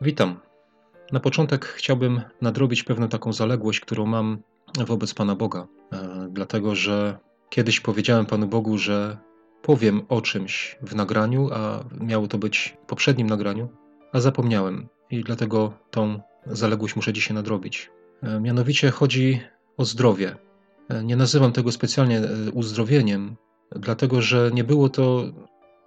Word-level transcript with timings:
Witam. 0.00 0.40
Na 1.12 1.20
początek 1.20 1.64
chciałbym 1.64 2.20
nadrobić 2.42 2.82
pewną 2.82 3.08
taką 3.08 3.32
zaległość, 3.32 3.80
którą 3.80 4.06
mam 4.06 4.38
wobec 4.86 5.14
Pana 5.14 5.36
Boga, 5.36 5.66
e, 5.92 6.28
dlatego 6.30 6.74
że 6.74 7.18
kiedyś 7.50 7.80
powiedziałem 7.80 8.26
Panu 8.26 8.46
Bogu, 8.46 8.78
że 8.78 9.18
powiem 9.62 10.02
o 10.08 10.20
czymś 10.20 10.78
w 10.82 10.94
nagraniu, 10.94 11.50
a 11.52 11.84
miało 12.00 12.28
to 12.28 12.38
być 12.38 12.76
w 12.82 12.86
poprzednim 12.86 13.26
nagraniu, 13.26 13.68
a 14.12 14.20
zapomniałem 14.20 14.88
i 15.10 15.22
dlatego 15.22 15.72
tą 15.90 16.20
zaległość 16.46 16.96
muszę 16.96 17.12
dzisiaj 17.12 17.34
nadrobić. 17.34 17.90
E, 18.22 18.40
mianowicie 18.40 18.90
chodzi 18.90 19.40
o 19.76 19.84
zdrowie. 19.84 20.36
E, 20.88 21.04
nie 21.04 21.16
nazywam 21.16 21.52
tego 21.52 21.72
specjalnie 21.72 22.22
uzdrowieniem, 22.52 23.36
dlatego 23.76 24.22
że 24.22 24.50
nie 24.54 24.64
było 24.64 24.88
to 24.88 25.24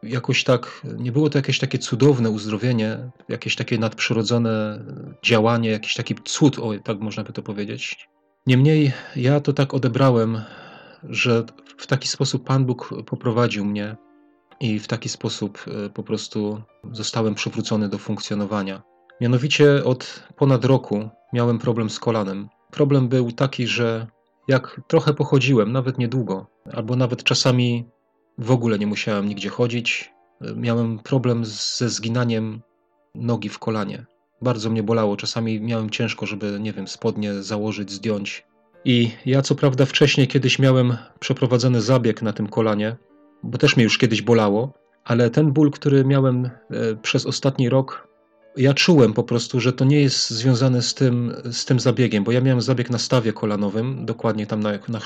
jakoś 0.03 0.43
tak, 0.43 0.81
nie 0.97 1.11
było 1.11 1.29
to 1.29 1.37
jakieś 1.37 1.59
takie 1.59 1.77
cudowne 1.77 2.29
uzdrowienie, 2.29 3.11
jakieś 3.29 3.55
takie 3.55 3.77
nadprzyrodzone 3.77 4.83
działanie, 5.23 5.69
jakiś 5.69 5.93
taki 5.93 6.15
cud, 6.25 6.59
o, 6.59 6.71
tak 6.83 6.99
można 6.99 7.23
by 7.23 7.33
to 7.33 7.41
powiedzieć. 7.41 8.09
Niemniej 8.47 8.91
ja 9.15 9.39
to 9.39 9.53
tak 9.53 9.73
odebrałem, 9.73 10.41
że 11.03 11.43
w 11.77 11.87
taki 11.87 12.07
sposób 12.07 12.43
Pan 12.43 12.65
Bóg 12.65 12.89
poprowadził 13.05 13.65
mnie 13.65 13.95
i 14.59 14.79
w 14.79 14.87
taki 14.87 15.09
sposób 15.09 15.65
e, 15.67 15.89
po 15.89 16.03
prostu 16.03 16.61
zostałem 16.91 17.35
przywrócony 17.35 17.89
do 17.89 17.97
funkcjonowania. 17.97 18.81
Mianowicie 19.21 19.83
od 19.83 20.23
ponad 20.35 20.65
roku 20.65 21.09
miałem 21.33 21.59
problem 21.59 21.89
z 21.89 21.99
kolanem. 21.99 22.49
Problem 22.71 23.07
był 23.07 23.31
taki, 23.31 23.67
że 23.67 24.07
jak 24.47 24.81
trochę 24.87 25.13
pochodziłem, 25.13 25.71
nawet 25.71 25.97
niedługo, 25.97 26.47
albo 26.73 26.95
nawet 26.95 27.23
czasami 27.23 27.89
w 28.39 28.51
ogóle 28.51 28.79
nie 28.79 28.87
musiałem 28.87 29.29
nigdzie 29.29 29.49
chodzić. 29.49 30.11
Miałem 30.55 30.99
problem 30.99 31.45
ze 31.45 31.89
zginaniem 31.89 32.61
nogi 33.15 33.49
w 33.49 33.59
kolanie. 33.59 34.05
Bardzo 34.41 34.69
mnie 34.69 34.83
bolało. 34.83 35.17
Czasami 35.17 35.61
miałem 35.61 35.89
ciężko, 35.89 36.25
żeby, 36.25 36.59
nie 36.59 36.73
wiem, 36.73 36.87
spodnie 36.87 37.33
założyć, 37.33 37.91
zdjąć. 37.91 38.45
I 38.85 39.11
ja, 39.25 39.41
co 39.41 39.55
prawda, 39.55 39.85
wcześniej 39.85 40.27
kiedyś 40.27 40.59
miałem 40.59 40.97
przeprowadzony 41.19 41.81
zabieg 41.81 42.21
na 42.21 42.33
tym 42.33 42.47
kolanie, 42.47 42.95
bo 43.43 43.57
też 43.57 43.75
mnie 43.75 43.83
już 43.83 43.97
kiedyś 43.97 44.21
bolało, 44.21 44.73
ale 45.03 45.29
ten 45.29 45.51
ból, 45.51 45.71
który 45.71 46.05
miałem 46.05 46.45
e, 46.45 46.49
przez 47.01 47.25
ostatni 47.25 47.69
rok, 47.69 48.07
ja 48.59 48.73
czułem 48.73 49.13
po 49.13 49.23
prostu, 49.23 49.59
że 49.59 49.73
to 49.73 49.85
nie 49.85 50.01
jest 50.01 50.29
związane 50.29 50.81
z 50.81 50.93
tym, 50.93 51.35
z 51.51 51.65
tym 51.65 51.79
zabiegiem, 51.79 52.23
bo 52.23 52.31
ja 52.31 52.41
miałem 52.41 52.61
zabieg 52.61 52.89
na 52.89 52.97
stawie 52.97 53.33
kolanowym, 53.33 54.05
dokładnie 54.05 54.47
tam 54.47 54.59
na, 54.59 54.71
na 54.87 54.99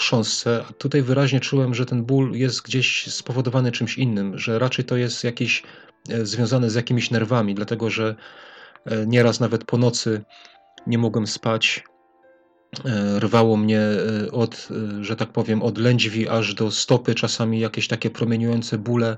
a 0.70 0.74
tutaj 0.74 1.02
wyraźnie 1.02 1.40
czułem, 1.40 1.74
że 1.74 1.86
ten 1.86 2.04
ból 2.04 2.32
jest 2.32 2.62
gdzieś 2.62 3.08
spowodowany 3.14 3.72
czymś 3.72 3.98
innym, 3.98 4.38
że 4.38 4.60
raczej 4.60 4.86
to 4.86 4.98
jest 4.98 5.24
jakiś 5.24 5.64
e, 6.10 6.26
związane 6.26 6.70
z 6.70 6.76
jakimiś 6.76 7.12
nerwami, 7.12 7.56
dlatego 7.56 7.90
że 7.90 8.16
e, 8.86 9.06
nieraz 9.06 9.40
nawet 9.40 9.64
po 9.64 9.78
nocy 9.78 10.22
nie 10.88 10.98
mogłem 10.98 11.28
spać. 11.28 11.84
E, 12.86 13.20
rwało 13.20 13.58
mnie 13.58 13.82
od, 14.32 14.68
że 15.02 15.16
tak 15.16 15.32
powiem, 15.32 15.62
od 15.62 15.78
lędźwi 15.78 16.30
aż 16.30 16.54
do 16.54 16.72
stopy, 16.72 17.16
czasami 17.16 17.60
jakieś 17.60 17.88
takie 17.88 18.10
promieniujące 18.10 18.78
bóle 18.78 19.18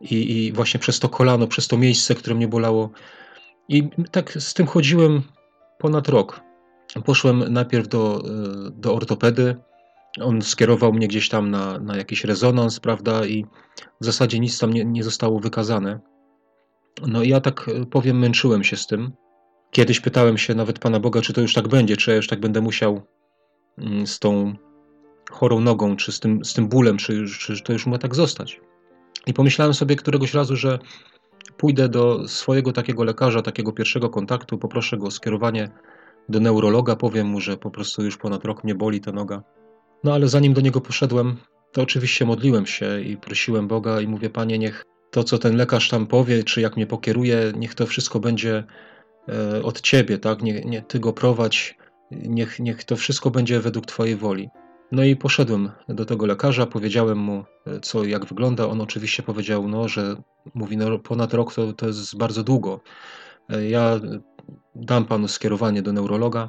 i, 0.00 0.46
i 0.46 0.52
właśnie 0.52 0.80
przez 0.80 0.98
to 0.98 1.08
kolano, 1.08 1.46
przez 1.46 1.68
to 1.68 1.78
miejsce, 1.78 2.14
które 2.14 2.36
mnie 2.36 2.48
bolało, 2.48 2.90
i 3.70 3.90
tak 4.10 4.32
z 4.32 4.54
tym 4.54 4.66
chodziłem 4.66 5.22
ponad 5.78 6.08
rok. 6.08 6.40
Poszłem 7.04 7.52
najpierw 7.52 7.88
do, 7.88 8.22
e, 8.24 8.70
do 8.70 8.94
ortopedy. 8.94 9.56
On 10.20 10.42
skierował 10.42 10.92
mnie 10.92 11.08
gdzieś 11.08 11.28
tam 11.28 11.50
na, 11.50 11.78
na 11.78 11.96
jakiś 11.96 12.24
rezonans, 12.24 12.80
prawda, 12.80 13.26
i 13.26 13.46
w 14.00 14.04
zasadzie 14.04 14.38
nic 14.38 14.58
tam 14.58 14.72
nie, 14.72 14.84
nie 14.84 15.04
zostało 15.04 15.40
wykazane. 15.40 16.00
No 17.06 17.22
i 17.22 17.28
ja 17.28 17.40
tak 17.40 17.68
e, 17.68 17.86
powiem, 17.86 18.18
męczyłem 18.18 18.64
się 18.64 18.76
z 18.76 18.86
tym. 18.86 19.12
Kiedyś 19.70 20.00
pytałem 20.00 20.38
się 20.38 20.54
nawet 20.54 20.78
Pana 20.78 21.00
Boga, 21.00 21.22
czy 21.22 21.32
to 21.32 21.40
już 21.40 21.54
tak 21.54 21.68
będzie, 21.68 21.96
czy 21.96 22.10
ja 22.10 22.16
już 22.16 22.28
tak 22.28 22.40
będę 22.40 22.60
musiał 22.60 23.02
mm, 23.78 24.06
z 24.06 24.18
tą 24.18 24.54
chorą 25.30 25.60
nogą, 25.60 25.96
czy 25.96 26.12
z 26.12 26.20
tym, 26.20 26.44
z 26.44 26.54
tym 26.54 26.68
bólem, 26.68 26.96
czy, 26.96 27.26
czy 27.26 27.62
to 27.62 27.72
już 27.72 27.86
ma 27.86 27.98
tak 27.98 28.14
zostać. 28.14 28.60
I 29.26 29.34
pomyślałem 29.34 29.74
sobie 29.74 29.96
któregoś 29.96 30.34
razu, 30.34 30.56
że 30.56 30.78
pójdę 31.60 31.88
do 31.88 32.28
swojego 32.28 32.72
takiego 32.72 33.04
lekarza, 33.04 33.42
takiego 33.42 33.72
pierwszego 33.72 34.10
kontaktu, 34.10 34.58
poproszę 34.58 34.96
go 34.96 35.06
o 35.06 35.10
skierowanie 35.10 35.70
do 36.28 36.40
neurologa, 36.40 36.96
powiem 36.96 37.26
mu, 37.26 37.40
że 37.40 37.56
po 37.56 37.70
prostu 37.70 38.04
już 38.04 38.16
ponad 38.16 38.44
rok 38.44 38.64
mnie 38.64 38.74
boli 38.74 39.00
ta 39.00 39.12
noga. 39.12 39.42
No 40.04 40.14
ale 40.14 40.28
zanim 40.28 40.52
do 40.52 40.60
niego 40.60 40.80
poszedłem, 40.80 41.36
to 41.72 41.82
oczywiście 41.82 42.26
modliłem 42.26 42.66
się 42.66 43.00
i 43.00 43.16
prosiłem 43.16 43.68
Boga 43.68 44.00
i 44.00 44.06
mówię, 44.06 44.30
Panie, 44.30 44.58
niech 44.58 44.84
to, 45.10 45.24
co 45.24 45.38
ten 45.38 45.56
lekarz 45.56 45.88
tam 45.88 46.06
powie, 46.06 46.44
czy 46.44 46.60
jak 46.60 46.76
mnie 46.76 46.86
pokieruje, 46.86 47.52
niech 47.56 47.74
to 47.74 47.86
wszystko 47.86 48.20
będzie 48.20 48.64
e, 49.28 49.62
od 49.62 49.80
Ciebie, 49.80 50.18
tak? 50.18 50.42
Nie, 50.42 50.60
nie 50.60 50.82
Ty 50.82 51.00
go 51.00 51.12
prowadź, 51.12 51.78
niech, 52.10 52.60
niech 52.60 52.84
to 52.84 52.96
wszystko 52.96 53.30
będzie 53.30 53.60
według 53.60 53.86
Twojej 53.86 54.16
woli. 54.16 54.48
No 54.92 55.04
i 55.04 55.16
poszedłem 55.16 55.70
do 55.88 56.04
tego 56.04 56.26
lekarza, 56.26 56.66
powiedziałem 56.66 57.18
mu, 57.18 57.44
e, 57.66 57.80
co 57.80 58.04
jak 58.04 58.26
wygląda. 58.26 58.68
On 58.68 58.80
oczywiście 58.80 59.22
powiedział, 59.22 59.68
no, 59.68 59.88
że 59.88 60.16
mówi, 60.54 60.76
no, 60.76 60.98
ponad 60.98 61.34
rok 61.34 61.54
to, 61.54 61.72
to 61.72 61.86
jest 61.86 62.16
bardzo 62.16 62.44
długo. 62.44 62.80
E, 63.48 63.68
ja 63.68 64.00
dam 64.74 65.04
panu 65.04 65.28
skierowanie 65.28 65.82
do 65.82 65.92
neurologa. 65.92 66.48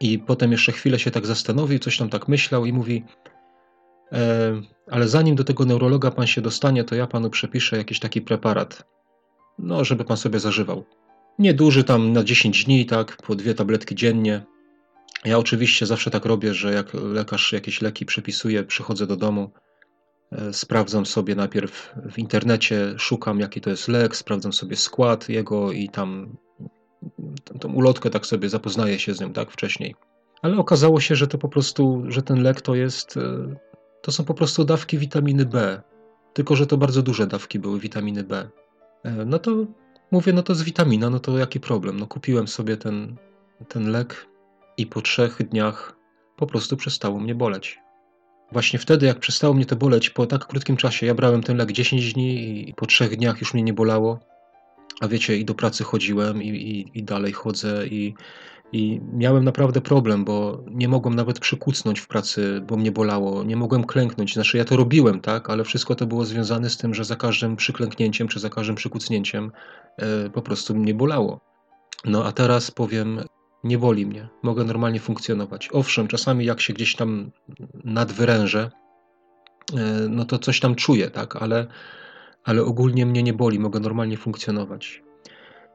I 0.00 0.18
potem 0.18 0.52
jeszcze 0.52 0.72
chwilę 0.72 0.98
się 0.98 1.10
tak 1.10 1.26
zastanowił, 1.26 1.78
coś 1.78 1.98
tam 1.98 2.08
tak 2.08 2.28
myślał 2.28 2.66
i 2.66 2.72
mówi, 2.72 3.04
e, 4.12 4.52
ale 4.90 5.08
zanim 5.08 5.34
do 5.34 5.44
tego 5.44 5.64
neurologa 5.64 6.10
pan 6.10 6.26
się 6.26 6.40
dostanie, 6.40 6.84
to 6.84 6.94
ja 6.94 7.06
panu 7.06 7.30
przepiszę 7.30 7.76
jakiś 7.76 8.00
taki 8.00 8.22
preparat, 8.22 8.84
no, 9.58 9.84
żeby 9.84 10.04
pan 10.04 10.16
sobie 10.16 10.40
zażywał. 10.40 10.84
Nieduży 11.38 11.84
tam 11.84 12.12
na 12.12 12.24
10 12.24 12.64
dni, 12.64 12.86
tak, 12.86 13.16
po 13.16 13.34
dwie 13.34 13.54
tabletki 13.54 13.94
dziennie, 13.94 14.42
ja 15.24 15.38
oczywiście 15.38 15.86
zawsze 15.86 16.10
tak 16.10 16.24
robię, 16.24 16.54
że 16.54 16.72
jak 16.74 16.94
lekarz 16.94 17.52
jakieś 17.52 17.82
leki 17.82 18.06
przepisuje, 18.06 18.64
przychodzę 18.64 19.06
do 19.06 19.16
domu, 19.16 19.50
e, 20.32 20.52
sprawdzam 20.52 21.06
sobie 21.06 21.34
najpierw 21.34 21.94
w 22.10 22.18
internecie, 22.18 22.94
szukam 22.98 23.40
jaki 23.40 23.60
to 23.60 23.70
jest 23.70 23.88
lek, 23.88 24.16
sprawdzam 24.16 24.52
sobie 24.52 24.76
skład 24.76 25.28
jego 25.28 25.72
i 25.72 25.88
tam 25.88 26.36
tą 27.60 27.72
ulotkę 27.72 28.10
tak 28.10 28.26
sobie 28.26 28.48
zapoznaję 28.48 28.98
się 28.98 29.14
z 29.14 29.20
nią 29.20 29.32
tak 29.32 29.50
wcześniej. 29.50 29.94
Ale 30.42 30.56
okazało 30.56 31.00
się, 31.00 31.16
że 31.16 31.26
to 31.26 31.38
po 31.38 31.48
prostu, 31.48 32.04
że 32.08 32.22
ten 32.22 32.42
lek 32.42 32.60
to 32.60 32.74
jest, 32.74 33.16
e, 33.16 33.56
to 34.02 34.12
są 34.12 34.24
po 34.24 34.34
prostu 34.34 34.64
dawki 34.64 34.98
witaminy 34.98 35.46
B. 35.46 35.82
Tylko, 36.32 36.56
że 36.56 36.66
to 36.66 36.76
bardzo 36.76 37.02
duże 37.02 37.26
dawki 37.26 37.58
były 37.58 37.80
witaminy 37.80 38.24
B. 38.24 38.48
E, 39.04 39.10
no 39.24 39.38
to 39.38 39.66
mówię, 40.10 40.32
no 40.32 40.42
to 40.42 40.54
z 40.54 40.62
witamina, 40.62 41.10
no 41.10 41.20
to 41.20 41.38
jaki 41.38 41.60
problem? 41.60 42.00
No 42.00 42.06
kupiłem 42.06 42.48
sobie 42.48 42.76
ten, 42.76 43.16
ten 43.68 43.90
lek, 43.90 44.26
i 44.78 44.86
po 44.86 45.02
trzech 45.02 45.48
dniach 45.48 45.96
po 46.36 46.46
prostu 46.46 46.76
przestało 46.76 47.20
mnie 47.20 47.34
boleć. 47.34 47.78
Właśnie 48.52 48.78
wtedy, 48.78 49.06
jak 49.06 49.18
przestało 49.18 49.54
mnie 49.54 49.66
to 49.66 49.76
boleć, 49.76 50.10
po 50.10 50.26
tak 50.26 50.46
krótkim 50.46 50.76
czasie, 50.76 51.06
ja 51.06 51.14
brałem 51.14 51.42
ten 51.42 51.56
lek 51.56 51.72
10 51.72 52.14
dni 52.14 52.70
i 52.70 52.74
po 52.74 52.86
trzech 52.86 53.16
dniach 53.16 53.40
już 53.40 53.54
mnie 53.54 53.62
nie 53.62 53.72
bolało. 53.72 54.18
A 55.00 55.08
wiecie, 55.08 55.36
i 55.36 55.44
do 55.44 55.54
pracy 55.54 55.84
chodziłem, 55.84 56.42
i, 56.42 56.48
i, 56.48 56.98
i 56.98 57.04
dalej 57.04 57.32
chodzę, 57.32 57.86
i, 57.86 58.14
i 58.72 59.00
miałem 59.12 59.44
naprawdę 59.44 59.80
problem, 59.80 60.24
bo 60.24 60.64
nie 60.70 60.88
mogłem 60.88 61.14
nawet 61.14 61.40
przykucnąć 61.40 62.00
w 62.00 62.08
pracy, 62.08 62.62
bo 62.66 62.76
mnie 62.76 62.92
bolało. 62.92 63.44
Nie 63.44 63.56
mogłem 63.56 63.84
klęknąć. 63.84 64.34
Znaczy, 64.34 64.58
ja 64.58 64.64
to 64.64 64.76
robiłem, 64.76 65.20
tak, 65.20 65.50
ale 65.50 65.64
wszystko 65.64 65.94
to 65.94 66.06
było 66.06 66.24
związane 66.24 66.70
z 66.70 66.76
tym, 66.76 66.94
że 66.94 67.04
za 67.04 67.16
każdym 67.16 67.56
przyklęknięciem 67.56 68.28
czy 68.28 68.40
za 68.40 68.50
każdym 68.50 68.76
przykucnięciem 68.76 69.52
e, 69.96 70.30
po 70.30 70.42
prostu 70.42 70.74
mnie 70.74 70.94
bolało. 70.94 71.40
No 72.04 72.24
a 72.24 72.32
teraz 72.32 72.70
powiem, 72.70 73.20
nie 73.64 73.78
boli 73.78 74.06
mnie, 74.06 74.28
mogę 74.42 74.64
normalnie 74.64 75.00
funkcjonować. 75.00 75.68
Owszem, 75.72 76.08
czasami 76.08 76.44
jak 76.44 76.60
się 76.60 76.72
gdzieś 76.72 76.96
tam 76.96 77.30
nadwyrężę, 77.84 78.70
e, 79.74 80.08
no 80.08 80.24
to 80.24 80.38
coś 80.38 80.60
tam 80.60 80.74
czuję, 80.74 81.10
tak, 81.10 81.36
ale, 81.36 81.66
ale 82.44 82.62
ogólnie 82.62 83.06
mnie 83.06 83.22
nie 83.22 83.32
boli, 83.32 83.58
mogę 83.58 83.80
normalnie 83.80 84.16
funkcjonować. 84.16 85.02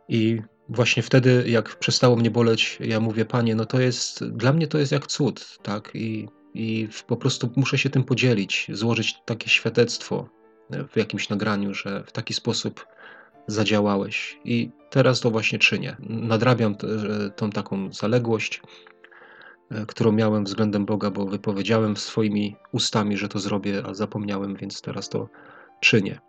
I 0.07 0.41
właśnie 0.69 1.03
wtedy, 1.03 1.43
jak 1.47 1.75
przestało 1.75 2.15
mnie 2.15 2.31
boleć, 2.31 2.77
ja 2.79 2.99
mówię, 2.99 3.25
panie, 3.25 3.55
no 3.55 3.65
to 3.65 3.79
jest, 3.79 4.23
dla 4.27 4.53
mnie 4.53 4.67
to 4.67 4.77
jest 4.77 4.91
jak 4.91 5.07
cud, 5.07 5.57
tak, 5.61 5.91
i, 5.93 6.27
i 6.53 6.87
po 7.07 7.17
prostu 7.17 7.49
muszę 7.55 7.77
się 7.77 7.89
tym 7.89 8.03
podzielić, 8.03 8.67
złożyć 8.69 9.15
takie 9.25 9.49
świadectwo 9.49 10.29
w 10.89 10.97
jakimś 10.97 11.29
nagraniu, 11.29 11.73
że 11.73 12.03
w 12.03 12.11
taki 12.11 12.33
sposób 12.33 12.85
zadziałałeś. 13.47 14.39
I 14.45 14.71
teraz 14.89 15.19
to 15.19 15.31
właśnie 15.31 15.59
czynię. 15.59 15.95
Nadrabiam 16.09 16.75
tą 17.35 17.49
taką 17.49 17.93
zaległość, 17.93 18.61
e, 19.71 19.85
którą 19.85 20.11
miałem 20.11 20.43
względem 20.43 20.85
Boga, 20.85 21.11
bo 21.11 21.25
wypowiedziałem 21.25 21.97
swoimi 21.97 22.55
ustami, 22.71 23.17
że 23.17 23.29
to 23.29 23.39
zrobię, 23.39 23.83
a 23.85 23.93
zapomniałem, 23.93 24.55
więc 24.55 24.81
teraz 24.81 25.09
to 25.09 25.29
czynię. 25.79 26.19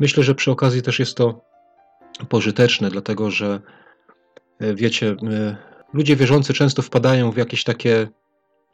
Myślę, 0.00 0.22
że 0.22 0.34
przy 0.34 0.50
okazji 0.50 0.82
też 0.82 0.98
jest 0.98 1.16
to 1.16 1.44
pożyteczne, 2.28 2.90
dlatego 2.90 3.30
że 3.30 3.60
e, 4.60 4.74
wiecie, 4.74 5.16
ludzie 5.92 6.16
wierzący 6.16 6.54
często 6.54 6.82
wpadają 6.82 7.30
w 7.30 7.36
jakieś 7.36 7.64
takie, 7.64 8.08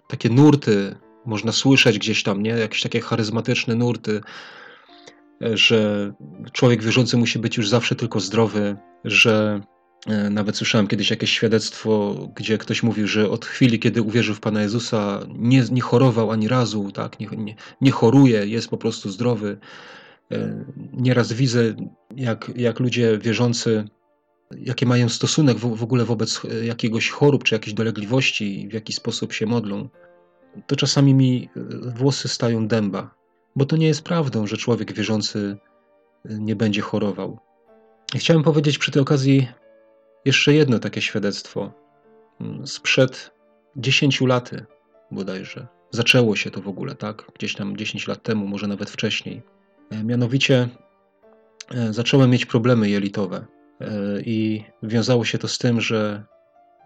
takie 0.08 0.29
nurty, 0.29 0.96
można 1.26 1.52
słyszeć 1.52 1.99
gdzieś 1.99 2.23
tam, 2.23 2.43
nie? 2.43 2.50
Jakieś 2.50 2.82
takie 2.82 3.00
charyzmatyczne 3.00 3.75
nurty, 3.75 4.20
że 5.40 6.12
człowiek 6.52 6.82
wierzący 6.82 7.17
musi 7.17 7.38
być 7.38 7.56
już 7.56 7.69
zawsze 7.69 7.94
tylko 7.94 8.20
zdrowy, 8.20 8.76
że 9.05 9.61
E, 10.06 10.31
nawet 10.31 10.56
słyszałem 10.56 10.87
kiedyś 10.87 11.11
jakieś 11.11 11.31
świadectwo, 11.31 12.14
gdzie 12.37 12.58
ktoś 12.58 12.82
mówił, 12.82 13.06
że 13.06 13.31
od 13.31 13.44
chwili, 13.44 13.79
kiedy 13.79 14.02
uwierzył 14.02 14.35
w 14.35 14.40
Pana 14.40 14.62
Jezusa, 14.62 15.20
nie, 15.29 15.64
nie 15.70 15.81
chorował 15.81 16.31
ani 16.31 16.49
razu, 16.49 16.93
tak? 16.93 17.20
nie, 17.20 17.26
nie, 17.26 17.55
nie 17.81 17.90
choruje, 17.90 18.46
jest 18.46 18.69
po 18.69 18.76
prostu 18.76 19.11
zdrowy. 19.11 19.58
E, 20.32 20.64
nieraz 20.93 21.32
widzę, 21.32 21.75
jak, 22.17 22.50
jak 22.56 22.81
ludzie 22.81 23.19
wierzący, 23.19 23.88
jaki 24.50 24.87
mają 24.87 25.08
stosunek 25.08 25.56
w, 25.58 25.76
w 25.76 25.82
ogóle 25.82 26.05
wobec 26.05 26.40
jakiegoś 26.62 27.11
chorób 27.11 27.44
czy 27.44 27.55
jakiejś 27.55 27.75
dolegliwości, 27.75 28.69
w 28.70 28.73
jaki 28.73 28.93
sposób 28.93 29.32
się 29.32 29.46
modlą. 29.46 29.88
To 30.67 30.76
czasami 30.76 31.14
mi 31.14 31.49
włosy 31.96 32.29
stają 32.29 32.69
dęba, 32.69 33.18
bo 33.58 33.66
to 33.66 33.76
nie 33.76 33.87
jest 33.87 34.02
prawdą, 34.02 34.46
że 34.46 34.56
człowiek 34.56 34.93
wierzący 34.93 35.56
nie 36.25 36.56
będzie 36.56 36.81
chorował. 36.81 37.38
Chciałem 38.16 38.43
powiedzieć 38.43 38.78
przy 38.78 38.90
tej 38.90 39.02
okazji 39.02 39.49
jeszcze 40.25 40.55
jedno 40.55 40.78
takie 40.78 41.02
świadectwo. 41.02 41.72
Mm, 42.40 42.66
sprzed 42.66 43.31
10 43.76 44.20
lat 44.20 44.50
bodajże. 45.10 45.66
Zaczęło 45.90 46.37
się 46.37 46.50
to 46.50 46.60
w 46.60 46.69
ogóle, 46.69 46.94
tak? 46.94 47.25
Gdzieś 47.34 47.55
tam 47.55 47.76
10 47.76 48.08
lat 48.08 48.22
temu, 48.22 48.46
może 48.46 48.66
nawet 48.66 48.90
wcześniej. 48.90 49.43
E, 49.90 50.04
mianowicie 50.04 50.69
e, 51.75 51.93
zacząłem 51.93 52.31
mieć 52.31 52.46
problemy 52.46 52.90
jelitowe 52.90 53.46
e, 53.81 53.87
i 54.20 54.64
wiązało 54.82 55.25
się 55.25 55.38
to 55.38 55.49
z 55.49 55.58
tym, 55.58 55.81
że 55.81 56.25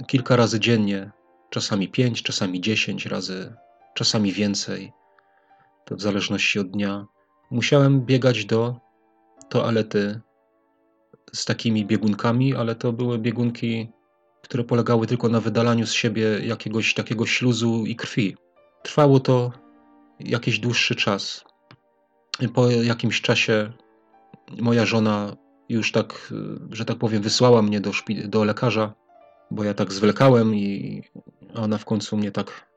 kilka 0.06 0.36
razy 0.36 0.60
dziennie, 0.60 1.10
czasami 1.50 1.88
5, 1.88 2.22
czasami 2.22 2.60
10 2.60 3.06
razy, 3.06 3.54
czasami 3.94 4.32
więcej, 4.32 4.92
to 5.84 5.96
w 5.96 6.00
zależności 6.00 6.58
od 6.58 6.70
dnia, 6.70 7.06
musiałem 7.50 8.00
biegać 8.00 8.44
do 8.44 8.76
toalety 9.48 10.20
z 11.32 11.44
takimi 11.44 11.86
biegunkami, 11.86 12.54
ale 12.54 12.74
to 12.74 12.92
były 12.92 13.18
biegunki, 13.18 13.88
które 14.42 14.64
polegały 14.64 15.06
tylko 15.06 15.28
na 15.28 15.40
wydalaniu 15.40 15.86
z 15.86 15.92
siebie 15.92 16.46
jakiegoś 16.46 16.94
takiego 16.94 17.26
śluzu 17.26 17.84
i 17.86 17.96
krwi. 17.96 18.36
Trwało 18.82 19.20
to 19.20 19.52
jakiś 20.20 20.58
dłuższy 20.58 20.94
czas. 20.94 21.44
Po 22.54 22.70
jakimś 22.70 23.20
czasie 23.20 23.72
moja 24.60 24.86
żona 24.86 25.36
już 25.68 25.92
tak, 25.92 26.32
że 26.70 26.84
tak 26.84 26.98
powiem, 26.98 27.22
wysłała 27.22 27.62
mnie 27.62 27.80
do, 27.80 27.90
do 28.24 28.44
lekarza, 28.44 28.94
bo 29.50 29.64
ja 29.64 29.74
tak 29.74 29.92
zwlekałem 29.92 30.54
i 30.54 31.02
ona 31.54 31.78
w 31.78 31.84
końcu 31.84 32.16
mnie 32.16 32.32
tak 32.32 32.68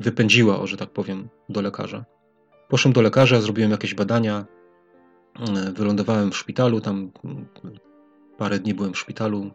wypędziła, 0.00 0.60
o, 0.60 0.66
że 0.66 0.76
tak 0.76 0.90
powiem, 0.90 1.28
do 1.48 1.60
lekarza. 1.60 2.04
Poszłem 2.68 2.92
do 2.92 3.02
lekarza, 3.02 3.40
zrobiłem 3.40 3.70
jakieś 3.70 3.94
badania, 3.94 4.44
wylądowałem 5.74 6.30
w 6.30 6.36
szpitalu, 6.36 6.80
tam 6.80 7.10
Parę 8.36 8.58
dni 8.58 8.74
byłem 8.74 8.92
w 8.92 8.98
szpitalu. 8.98 9.50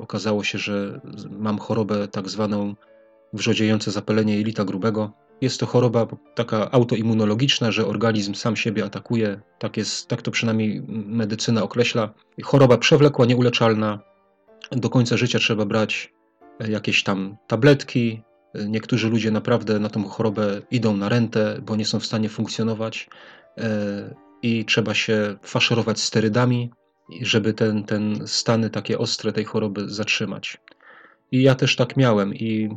Okazało 0.00 0.44
się, 0.44 0.58
że 0.58 1.00
mam 1.30 1.58
chorobę 1.58 2.08
tak 2.08 2.28
zwaną 2.28 2.74
wrzodziejące 3.32 3.90
zapalenie 3.90 4.36
jelita 4.36 4.64
grubego. 4.64 5.12
Jest 5.40 5.60
to 5.60 5.66
choroba 5.66 6.06
taka 6.34 6.70
autoimmunologiczna, 6.70 7.72
że 7.72 7.86
organizm 7.86 8.34
sam 8.34 8.56
siebie 8.56 8.84
atakuje. 8.84 9.40
Tak, 9.58 9.76
jest, 9.76 10.08
tak 10.08 10.22
to 10.22 10.30
przynajmniej 10.30 10.82
medycyna 10.88 11.62
określa. 11.62 12.14
Choroba 12.42 12.78
przewlekła, 12.78 13.26
nieuleczalna. 13.26 14.00
Do 14.72 14.90
końca 14.90 15.16
życia 15.16 15.38
trzeba 15.38 15.64
brać 15.64 16.12
jakieś 16.68 17.02
tam 17.02 17.36
tabletki. 17.46 18.22
Niektórzy 18.68 19.10
ludzie 19.10 19.30
naprawdę 19.30 19.78
na 19.78 19.88
tą 19.88 20.04
chorobę 20.04 20.62
idą 20.70 20.96
na 20.96 21.08
rentę, 21.08 21.60
bo 21.62 21.76
nie 21.76 21.84
są 21.84 22.00
w 22.00 22.06
stanie 22.06 22.28
funkcjonować 22.28 23.08
e, 23.58 24.14
i 24.42 24.64
trzeba 24.64 24.94
się 24.94 25.36
faszerować 25.42 26.00
sterydami 26.00 26.70
żeby 27.20 27.54
ten, 27.54 27.84
ten 27.84 28.26
stany 28.26 28.70
takie 28.70 28.98
ostre 28.98 29.32
tej 29.32 29.44
choroby 29.44 29.88
zatrzymać. 29.88 30.58
I 31.32 31.42
ja 31.42 31.54
też 31.54 31.76
tak 31.76 31.96
miałem 31.96 32.34
i 32.34 32.70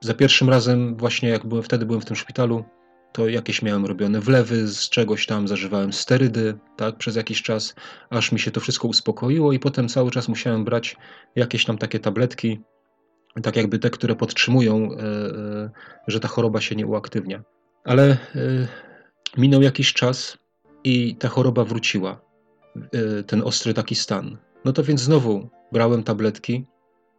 za 0.00 0.14
pierwszym 0.14 0.48
razem 0.48 0.96
właśnie 0.96 1.28
jak 1.28 1.46
byłem, 1.46 1.62
wtedy 1.62 1.86
byłem 1.86 2.00
w 2.00 2.04
tym 2.04 2.16
szpitalu, 2.16 2.64
to 3.12 3.28
jakieś 3.28 3.62
miałem 3.62 3.86
robione 3.86 4.20
wlewy 4.20 4.68
z 4.68 4.88
czegoś 4.88 5.26
tam, 5.26 5.48
zażywałem 5.48 5.92
sterydy, 5.92 6.58
tak, 6.76 6.96
przez 6.96 7.16
jakiś 7.16 7.42
czas, 7.42 7.74
aż 8.10 8.32
mi 8.32 8.40
się 8.40 8.50
to 8.50 8.60
wszystko 8.60 8.88
uspokoiło 8.88 9.52
i 9.52 9.58
potem 9.58 9.88
cały 9.88 10.10
czas 10.10 10.28
musiałem 10.28 10.64
brać 10.64 10.96
jakieś 11.36 11.64
tam 11.64 11.78
takie 11.78 11.98
tabletki, 11.98 12.60
tak 13.42 13.56
jakby 13.56 13.78
te, 13.78 13.90
które 13.90 14.16
podtrzymują, 14.16 14.92
e, 14.92 14.96
e, 14.96 15.70
że 16.06 16.20
ta 16.20 16.28
choroba 16.28 16.60
się 16.60 16.76
nie 16.76 16.86
uaktywnia. 16.86 17.42
Ale 17.84 18.10
e, 18.10 18.16
minął 19.36 19.62
jakiś 19.62 19.92
czas 19.92 20.38
i 20.84 21.16
ta 21.16 21.28
choroba 21.28 21.64
wróciła. 21.64 22.20
Ten 23.26 23.42
ostry 23.42 23.74
taki 23.74 23.94
stan. 23.94 24.36
No 24.64 24.72
to 24.72 24.82
więc 24.82 25.00
znowu 25.00 25.48
brałem 25.72 26.02
tabletki 26.02 26.66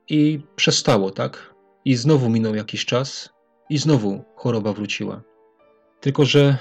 i 0.10 0.42
przestało, 0.56 1.12
tak? 1.12 1.56
I 1.86 1.96
znowu 1.96 2.30
minął 2.30 2.56
jakiś 2.56 2.86
czas 2.86 3.30
i 3.70 3.78
znowu 3.78 4.24
choroba 4.36 4.74
wróciła. 4.74 5.22
Tylko, 6.00 6.26
że 6.26 6.58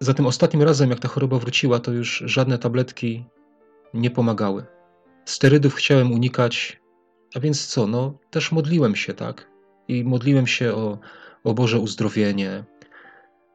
za 0.00 0.14
tym 0.14 0.26
ostatnim 0.26 0.62
razem, 0.62 0.90
jak 0.90 0.98
ta 0.98 1.08
choroba 1.08 1.38
wróciła, 1.38 1.78
to 1.78 1.92
już 1.92 2.22
żadne 2.26 2.58
tabletki 2.58 3.24
nie 3.94 4.10
pomagały. 4.10 4.66
Sterydów 5.24 5.74
chciałem 5.74 6.12
unikać, 6.12 6.80
a 7.34 7.40
więc 7.40 7.66
co? 7.66 7.86
No, 7.86 8.18
też 8.30 8.52
modliłem 8.52 8.96
się, 8.96 9.14
tak? 9.14 9.50
I 9.88 10.04
modliłem 10.04 10.46
się 10.46 10.74
o, 10.74 10.98
o 11.44 11.54
Boże 11.54 11.78
uzdrowienie. 11.78 12.64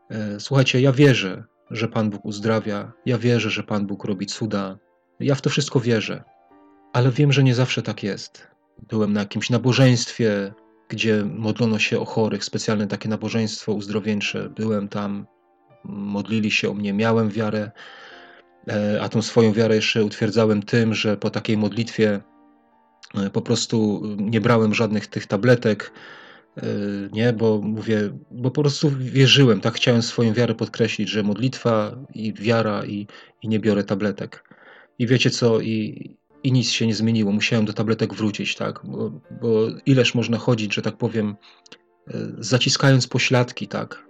E, 0.09 0.39
słuchajcie, 0.39 0.81
ja 0.81 0.91
wierzę, 0.91 1.43
że 1.71 1.87
Pan 1.87 2.09
Bóg 2.09 2.25
uzdrawia, 2.25 2.91
ja 3.05 3.17
wierzę, 3.17 3.49
że 3.49 3.63
Pan 3.63 3.87
Bóg 3.87 4.05
robi 4.05 4.25
cuda. 4.25 4.77
Ja 5.19 5.35
w 5.35 5.41
to 5.41 5.49
wszystko 5.49 5.79
wierzę, 5.79 6.23
ale 6.93 7.11
wiem, 7.11 7.33
że 7.33 7.43
nie 7.43 7.55
zawsze 7.55 7.81
tak 7.81 8.03
jest. 8.03 8.47
Byłem 8.89 9.13
na 9.13 9.19
jakimś 9.19 9.49
nabożeństwie, 9.49 10.53
gdzie 10.89 11.25
modlono 11.25 11.79
się 11.79 11.99
o 11.99 12.05
chorych, 12.05 12.45
specjalne 12.45 12.87
takie 12.87 13.09
nabożeństwo 13.09 13.73
uzdrowieńcze. 13.73 14.49
Byłem 14.49 14.87
tam, 14.87 15.27
modlili 15.83 16.51
się 16.51 16.69
o 16.69 16.73
mnie, 16.73 16.93
miałem 16.93 17.29
wiarę, 17.29 17.71
e, 18.67 19.01
a 19.01 19.09
tą 19.09 19.21
swoją 19.21 19.53
wiarę 19.53 19.75
jeszcze 19.75 20.03
utwierdzałem 20.03 20.63
tym, 20.63 20.93
że 20.93 21.17
po 21.17 21.29
takiej 21.29 21.57
modlitwie 21.57 22.21
po 23.33 23.41
prostu 23.41 24.01
nie 24.17 24.41
brałem 24.41 24.73
żadnych 24.73 25.07
tych 25.07 25.27
tabletek, 25.27 25.91
Yy, 26.57 27.09
nie, 27.13 27.33
bo 27.33 27.61
mówię, 27.63 28.17
bo 28.31 28.51
po 28.51 28.61
prostu 28.61 28.91
wierzyłem, 28.99 29.61
tak 29.61 29.73
chciałem 29.73 30.01
swoją 30.01 30.33
wiarę 30.33 30.55
podkreślić, 30.55 31.09
że 31.09 31.23
modlitwa 31.23 31.95
i 32.13 32.33
wiara 32.33 32.85
i, 32.85 33.07
i 33.41 33.47
nie 33.47 33.59
biorę 33.59 33.83
tabletek. 33.83 34.49
I 34.99 35.07
wiecie 35.07 35.29
co, 35.29 35.59
i, 35.59 36.17
i 36.43 36.51
nic 36.51 36.69
się 36.69 36.87
nie 36.87 36.95
zmieniło, 36.95 37.31
musiałem 37.31 37.65
do 37.65 37.73
tabletek 37.73 38.13
wrócić, 38.13 38.55
tak, 38.55 38.79
bo, 38.83 39.11
bo 39.41 39.67
ileż 39.85 40.15
można 40.15 40.37
chodzić, 40.37 40.73
że 40.73 40.81
tak 40.81 40.97
powiem, 40.97 41.35
yy, 42.07 42.35
zaciskając 42.37 43.07
pośladki, 43.07 43.67
tak, 43.67 44.05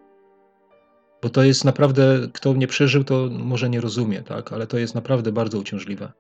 bo 1.22 1.30
to 1.30 1.44
jest 1.44 1.66
naprawdę, 1.66 2.28
kto 2.34 2.54
nie 2.54 2.68
przeżył, 2.68 3.04
to 3.04 3.30
może 3.32 3.70
nie 3.70 3.82
rozumie, 3.82 4.22
tak, 4.22 4.54
ale 4.54 4.68
to 4.68 4.78
jest 4.78 4.96
naprawdę 4.96 5.32
bardzo 5.32 5.60
uciążliwe. 5.60 6.12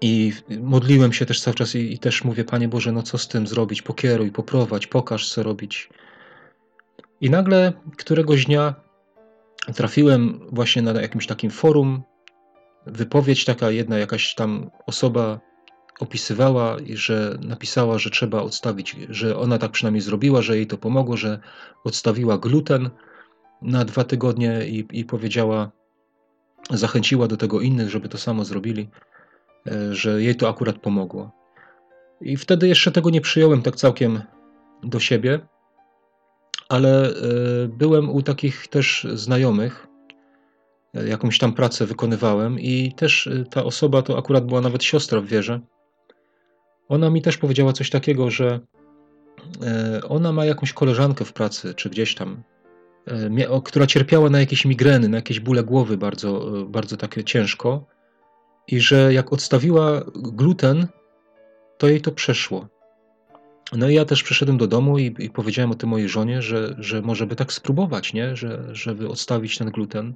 I 0.00 0.32
modliłem 0.60 1.12
się 1.12 1.26
też 1.26 1.40
cały 1.40 1.54
czas 1.54 1.74
i, 1.74 1.92
i, 1.92 1.98
też 1.98 2.24
mówię, 2.24 2.44
Panie 2.44 2.68
Boże, 2.68 2.92
no 2.92 3.02
co 3.02 3.18
z 3.18 3.28
tym 3.28 3.46
zrobić? 3.46 3.82
Pokieruj, 3.82 4.32
poprowadź, 4.32 4.86
pokaż, 4.86 5.30
co 5.30 5.42
robić. 5.42 5.88
I 7.20 7.30
nagle 7.30 7.72
któregoś 7.96 8.44
dnia 8.44 8.74
trafiłem 9.74 10.40
właśnie 10.52 10.82
na 10.82 11.00
jakimś 11.00 11.26
takim 11.26 11.50
forum, 11.50 12.02
wypowiedź 12.86 13.44
taka 13.44 13.70
jedna, 13.70 13.98
jakaś 13.98 14.34
tam 14.34 14.70
osoba 14.86 15.40
opisywała 16.00 16.76
że 16.94 17.38
napisała, 17.40 17.98
że 17.98 18.10
trzeba 18.10 18.42
odstawić, 18.42 18.96
że 19.08 19.38
ona 19.38 19.58
tak 19.58 19.70
przynajmniej 19.70 20.00
zrobiła, 20.00 20.42
że 20.42 20.56
jej 20.56 20.66
to 20.66 20.78
pomogło, 20.78 21.16
że 21.16 21.40
odstawiła 21.84 22.38
gluten 22.38 22.90
na 23.62 23.84
dwa 23.84 24.04
tygodnie 24.04 24.66
i, 24.68 24.86
i 24.92 25.04
powiedziała, 25.04 25.70
zachęciła 26.70 27.28
do 27.28 27.36
tego 27.36 27.60
innych, 27.60 27.90
żeby 27.90 28.08
to 28.08 28.18
samo 28.18 28.44
zrobili. 28.44 28.88
E, 29.68 29.94
że 29.94 30.22
jej 30.22 30.36
to 30.36 30.48
akurat 30.48 30.78
pomogło. 30.78 31.30
I 32.20 32.36
wtedy 32.36 32.68
jeszcze 32.68 32.92
tego 32.92 33.10
nie 33.10 33.20
przyjąłem 33.20 33.62
tak 33.62 33.76
całkiem 33.76 34.22
do 34.82 35.00
siebie, 35.00 35.40
ale 36.68 37.08
e, 37.08 37.12
byłem 37.68 38.10
u 38.10 38.22
takich 38.22 38.68
też 38.68 39.06
znajomych, 39.14 39.86
e, 40.94 41.08
jakąś 41.08 41.38
tam 41.38 41.52
pracę 41.52 41.86
wykonywałem 41.86 42.60
i 42.60 42.92
też 42.96 43.28
ta 43.50 43.64
osoba 43.64 44.02
to 44.02 44.18
akurat 44.18 44.46
była 44.46 44.60
nawet 44.60 44.84
siostra 44.84 45.20
w 45.20 45.26
wierze. 45.26 45.60
Ona 46.88 47.10
mi 47.10 47.22
też 47.22 47.38
powiedziała 47.38 47.72
coś 47.72 47.90
takiego, 47.90 48.30
że 48.30 48.60
ona 50.08 50.32
ma 50.32 50.44
jakąś 50.44 50.72
koleżankę 50.72 51.24
w 51.24 51.32
pracy, 51.32 51.74
czy 51.74 51.90
gdzieś 51.90 52.14
tam, 52.14 52.42
która 53.64 53.86
cierpiała 53.86 54.30
na 54.30 54.40
jakieś 54.40 54.64
migreny, 54.64 55.08
na 55.08 55.16
jakieś 55.16 55.40
bóle 55.40 55.64
głowy 55.64 55.96
bardzo, 55.96 56.46
bardzo 56.68 56.96
takie 56.96 57.24
ciężko 57.24 57.86
i 58.68 58.80
że 58.80 59.14
jak 59.14 59.32
odstawiła 59.32 60.02
gluten, 60.14 60.86
to 61.78 61.88
jej 61.88 62.00
to 62.00 62.12
przeszło. 62.12 62.68
No 63.72 63.88
i 63.88 63.94
ja 63.94 64.04
też 64.04 64.22
przyszedłem 64.22 64.58
do 64.58 64.66
domu 64.66 64.98
i, 64.98 65.14
i 65.18 65.30
powiedziałem 65.30 65.70
o 65.70 65.74
tym 65.74 65.88
mojej 65.88 66.08
żonie, 66.08 66.42
że, 66.42 66.76
że 66.78 67.02
może 67.02 67.26
by 67.26 67.36
tak 67.36 67.52
spróbować, 67.52 68.12
nie? 68.12 68.36
Że, 68.36 68.74
żeby 68.74 69.08
odstawić 69.08 69.58
ten 69.58 69.70
gluten 69.70 70.14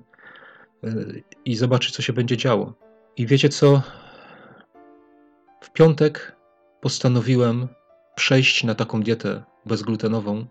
yy, 0.83 1.23
i 1.45 1.57
zobaczyć, 1.57 1.95
co 1.95 2.03
się 2.03 2.13
będzie 2.13 2.37
działo. 2.37 2.75
I 3.17 3.27
wiecie 3.27 3.49
co? 3.49 3.83
W 5.61 5.73
piątek 5.73 6.37
postanowiłem 6.81 7.69
przejść 8.15 8.65
na 8.65 8.75
taką 8.75 9.03
dietę 9.03 9.43
bezglutenową, 9.67 10.47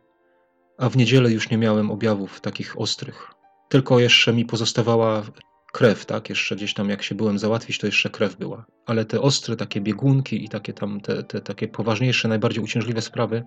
a 0.77 0.89
w 0.89 0.97
niedzielę 0.97 1.31
już 1.31 1.49
nie 1.49 1.57
miałem 1.57 1.91
objawów 1.91 2.41
takich 2.41 2.79
ostrych. 2.79 3.31
Tylko 3.69 3.99
jeszcze 3.99 4.33
mi 4.33 4.45
pozostawała 4.45 5.23
krew, 5.71 6.05
tak? 6.05 6.29
Jeszcze 6.29 6.55
gdzieś 6.55 6.73
tam, 6.73 6.89
jak 6.89 7.03
się 7.03 7.15
byłem 7.15 7.39
załatwić, 7.39 7.77
to 7.77 7.85
jeszcze 7.85 8.09
krew 8.09 8.35
była. 8.35 8.65
Ale 8.85 9.05
te 9.05 9.21
ostre 9.21 9.55
takie 9.55 9.81
biegunki 9.81 10.45
i 10.45 10.49
takie 10.49 10.73
tam, 10.73 11.01
te, 11.01 11.23
te 11.23 11.41
takie 11.41 11.67
poważniejsze, 11.67 12.27
najbardziej 12.27 12.63
uciążliwe 12.63 13.01
sprawy 13.01 13.43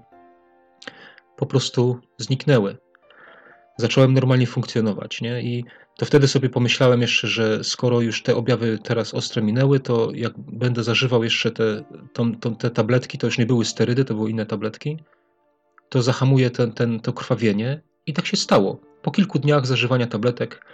po 1.37 1.47
prostu 1.47 1.99
zniknęły. 2.19 2.77
Zacząłem 3.77 4.15
normalnie 4.15 4.47
funkcjonować, 4.47 5.21
nie? 5.21 5.43
I 5.43 5.65
to 5.99 6.07
wtedy 6.07 6.29
sobie 6.29 6.49
pomyślałem 6.49 7.01
jeszcze, 7.01 7.29
że 7.29 7.65
skoro 7.65 8.01
już 8.01 8.23
te 8.23 8.37
objawy 8.37 8.79
teraz 8.79 9.15
ostre 9.15 9.43
minęły, 9.43 9.81
to 9.81 10.11
jak 10.15 10.33
będę 10.39 10.83
zażywał 10.83 11.25
jeszcze 11.25 11.51
te, 11.51 11.85
tą, 12.13 12.35
tą, 12.35 12.57
te 12.57 12.71
tabletki, 12.71 13.19
to 13.19 13.27
już 13.27 13.39
nie 13.39 13.47
były 13.47 13.65
sterydy, 13.65 14.05
to 14.05 14.15
były 14.15 14.31
inne 14.31 14.47
tabletki, 14.47 14.99
to 15.89 16.03
zahamuje 16.03 16.51
ten, 16.51 16.73
ten, 16.73 17.01
to 17.01 17.13
krwawienie. 17.13 17.81
I 18.07 18.13
tak 18.13 18.27
się 18.27 18.37
stało. 18.37 18.81
Po 19.03 19.11
kilku 19.11 19.39
dniach 19.39 19.67
zażywania 19.67 20.07
tabletek 20.07 20.65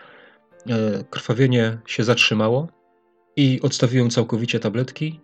krwawienie 1.10 1.78
się 1.86 2.04
zatrzymało 2.04 2.68
i 3.36 3.60
odstawiłem 3.62 4.10
całkowicie 4.10 4.60
tabletki 4.60 5.20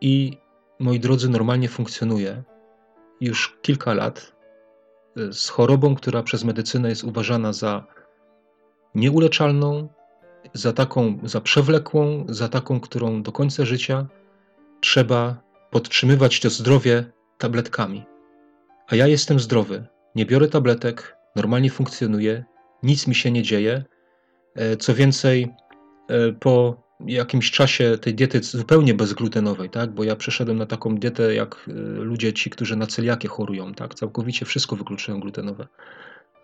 i 0.00 0.36
moi 0.78 1.00
drodzy, 1.00 1.28
normalnie 1.28 1.68
funkcjonuje 1.68 2.42
już 3.20 3.58
kilka 3.62 3.94
lat 3.94 4.32
e, 5.16 5.32
z 5.32 5.48
chorobą, 5.48 5.94
która 5.94 6.22
przez 6.22 6.44
medycynę 6.44 6.88
jest 6.88 7.04
uważana 7.04 7.52
za 7.52 7.86
nieuleczalną, 8.94 9.88
za 10.54 10.72
taką, 10.72 11.18
za 11.22 11.40
przewlekłą, 11.40 12.26
za 12.28 12.48
taką, 12.48 12.80
którą 12.80 13.22
do 13.22 13.32
końca 13.32 13.64
życia 13.64 14.06
trzeba 14.80 15.42
podtrzymywać 15.70 16.40
to 16.40 16.50
zdrowie 16.50 17.04
tabletkami. 17.38 18.04
A 18.88 18.96
ja 18.96 19.06
jestem 19.06 19.40
zdrowy, 19.40 19.86
nie 20.14 20.26
biorę 20.26 20.48
tabletek, 20.48 21.16
normalnie 21.36 21.70
funkcjonuję, 21.70 22.44
nic 22.82 23.06
mi 23.06 23.14
się 23.14 23.30
nie 23.30 23.42
dzieje. 23.42 23.84
E, 24.54 24.76
co 24.76 24.94
więcej, 24.94 25.48
e, 26.08 26.32
po 26.32 26.82
jakimś 27.06 27.50
czasie 27.50 27.98
tej 27.98 28.14
diety 28.14 28.42
zupełnie 28.42 28.94
bezglutenowej, 28.94 29.70
tak? 29.70 29.90
bo 29.90 30.04
ja 30.04 30.16
przeszedłem 30.16 30.58
na 30.58 30.66
taką 30.66 30.94
dietę 30.94 31.34
jak 31.34 31.68
e, 31.68 31.72
ludzie 31.92 32.32
ci, 32.32 32.50
którzy 32.50 32.76
na 32.76 32.86
celiakię 32.86 33.28
chorują, 33.28 33.74
tak? 33.74 33.94
całkowicie 33.94 34.46
wszystko 34.46 34.76
wykluczyłem 34.76 35.20
glutenowe. 35.20 35.66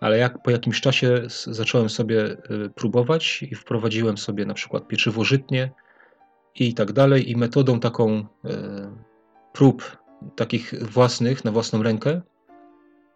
Ale 0.00 0.18
jak 0.18 0.42
po 0.42 0.50
jakimś 0.50 0.80
czasie 0.80 1.22
zacząłem 1.46 1.90
sobie 1.90 2.36
próbować 2.74 3.42
i 3.42 3.54
wprowadziłem 3.54 4.18
sobie 4.18 4.46
na 4.46 4.54
przykład 4.54 4.88
pieczywo 4.88 5.24
żytnie 5.24 5.70
i 6.54 6.74
tak 6.74 6.92
dalej 6.92 7.30
i 7.30 7.36
metodą 7.36 7.80
taką 7.80 8.26
prób 9.52 9.96
takich 10.36 10.74
własnych, 10.90 11.44
na 11.44 11.50
własną 11.50 11.82
rękę, 11.82 12.20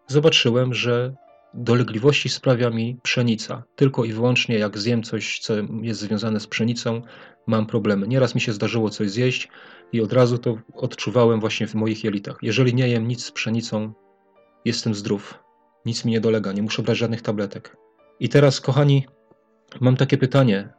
zobaczyłem, 0.07 0.73
że 0.73 1.13
dolegliwości 1.53 2.29
sprawia 2.29 2.69
mi 2.69 2.99
pszenica. 3.03 3.63
Tylko 3.75 4.05
i 4.05 4.13
wyłącznie 4.13 4.57
jak 4.57 4.77
zjem 4.77 5.03
coś, 5.03 5.39
co 5.39 5.53
jest 5.81 5.99
związane 5.99 6.39
z 6.39 6.47
pszenicą, 6.47 7.01
mam 7.47 7.65
problemy. 7.65 8.07
Nieraz 8.07 8.35
mi 8.35 8.41
się 8.41 8.53
zdarzyło 8.53 8.89
coś 8.89 9.11
zjeść 9.11 9.47
i 9.91 10.01
od 10.01 10.13
razu 10.13 10.37
to 10.37 10.57
odczuwałem 10.73 11.39
właśnie 11.39 11.67
w 11.67 11.75
moich 11.75 12.03
jelitach. 12.03 12.37
Jeżeli 12.41 12.73
nie 12.73 12.89
jem 12.89 13.07
nic 13.07 13.25
z 13.25 13.31
pszenicą, 13.31 13.93
jestem 14.65 14.95
zdrów. 14.95 15.39
Nic 15.85 16.05
mi 16.05 16.11
nie 16.11 16.21
dolega, 16.21 16.51
nie 16.51 16.61
muszę 16.61 16.81
brać 16.83 16.97
żadnych 16.97 17.21
tabletek. 17.21 17.77
I 18.19 18.29
teraz, 18.29 18.61
kochani, 18.61 19.07
mam 19.79 19.95
takie 19.95 20.17
pytanie. 20.17 20.69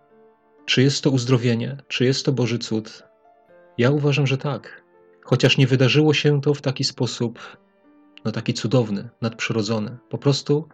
Czy 0.64 0.82
jest 0.82 1.04
to 1.04 1.10
uzdrowienie? 1.10 1.76
Czy 1.88 2.04
jest 2.04 2.26
to 2.26 2.32
Boży 2.32 2.58
cud? 2.58 3.02
Ja 3.78 3.90
uważam, 3.90 4.26
że 4.26 4.38
tak. 4.38 4.82
Chociaż 5.24 5.58
nie 5.58 5.66
wydarzyło 5.66 6.14
się 6.14 6.40
to 6.40 6.54
w 6.54 6.62
taki 6.62 6.84
sposób, 6.84 7.38
no 8.24 8.32
taki 8.32 8.54
cudowny, 8.54 9.08
nadprzyrodzony. 9.20 9.98
Po 10.08 10.18
prostu 10.18 10.68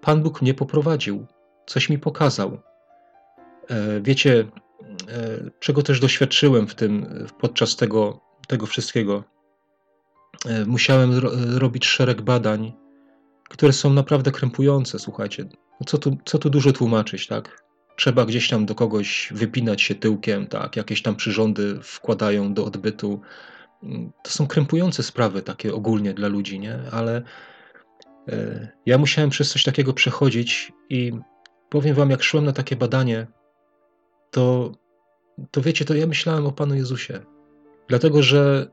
Pan 0.00 0.22
Bóg 0.22 0.42
mnie 0.42 0.54
poprowadził, 0.54 1.26
coś 1.66 1.88
mi 1.88 1.98
pokazał. 1.98 2.60
E, 3.68 4.00
wiecie, 4.00 4.48
e, 5.08 5.50
czego 5.60 5.82
też 5.82 6.00
doświadczyłem 6.00 6.66
w 6.66 6.74
tym, 6.74 7.26
podczas 7.40 7.76
tego, 7.76 8.20
tego 8.48 8.66
wszystkiego. 8.66 9.24
E, 10.46 10.64
musiałem 10.66 11.18
robić 11.58 11.86
szereg 11.86 12.22
badań, 12.22 12.72
które 13.48 13.72
są 13.72 13.92
naprawdę 13.92 14.30
krępujące, 14.30 14.98
słuchajcie. 14.98 15.44
No 15.80 15.86
co, 15.86 15.98
tu, 15.98 16.18
co 16.24 16.38
tu 16.38 16.50
dużo 16.50 16.72
tłumaczyć, 16.72 17.26
tak? 17.26 17.64
Trzeba 17.96 18.24
gdzieś 18.24 18.48
tam 18.48 18.66
do 18.66 18.74
kogoś 18.74 19.32
wypinać 19.34 19.82
się 19.82 19.94
tyłkiem, 19.94 20.46
tak? 20.46 20.76
Jakieś 20.76 21.02
tam 21.02 21.16
przyrządy 21.16 21.78
wkładają 21.82 22.54
do 22.54 22.64
odbytu 22.64 23.20
to 24.22 24.30
są 24.30 24.46
krępujące 24.46 25.02
sprawy 25.02 25.42
takie 25.42 25.74
ogólnie 25.74 26.14
dla 26.14 26.28
ludzi, 26.28 26.60
nie? 26.60 26.78
Ale 26.92 27.22
e, 28.28 28.68
ja 28.86 28.98
musiałem 28.98 29.30
przez 29.30 29.52
coś 29.52 29.62
takiego 29.62 29.92
przechodzić 29.92 30.72
i 30.88 31.12
powiem 31.68 31.94
wam, 31.94 32.10
jak 32.10 32.22
szłem 32.22 32.44
na 32.44 32.52
takie 32.52 32.76
badanie, 32.76 33.26
to, 34.30 34.72
to 35.50 35.60
wiecie, 35.60 35.84
to 35.84 35.94
ja 35.94 36.06
myślałem 36.06 36.46
o 36.46 36.52
Panu 36.52 36.74
Jezusie. 36.74 37.20
Dlatego, 37.88 38.22
że 38.22 38.70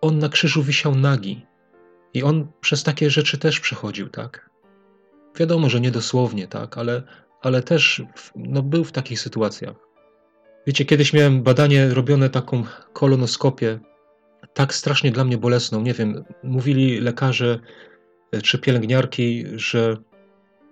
On 0.00 0.18
na 0.18 0.28
krzyżu 0.28 0.62
wisiał 0.62 0.94
nagi 0.94 1.46
i 2.14 2.22
On 2.22 2.48
przez 2.60 2.82
takie 2.82 3.10
rzeczy 3.10 3.38
też 3.38 3.60
przechodził, 3.60 4.08
tak? 4.08 4.50
Wiadomo, 5.36 5.68
że 5.68 5.80
nie 5.80 5.90
dosłownie, 5.90 6.48
tak? 6.48 6.78
Ale, 6.78 7.02
ale 7.42 7.62
też 7.62 8.02
no, 8.36 8.62
był 8.62 8.84
w 8.84 8.92
takich 8.92 9.20
sytuacjach. 9.20 9.76
Wiecie, 10.66 10.84
kiedyś 10.84 11.12
miałem 11.12 11.42
badanie 11.42 11.88
robione 11.88 12.30
taką 12.30 12.64
kolonoskopię 12.92 13.80
tak 14.54 14.74
strasznie 14.74 15.10
dla 15.10 15.24
mnie 15.24 15.38
bolesną. 15.38 15.82
Nie 15.82 15.94
wiem, 15.94 16.24
mówili 16.42 17.00
lekarze 17.00 17.58
e, 18.32 18.42
czy 18.42 18.58
pielęgniarki, 18.58 19.44
że, 19.54 19.96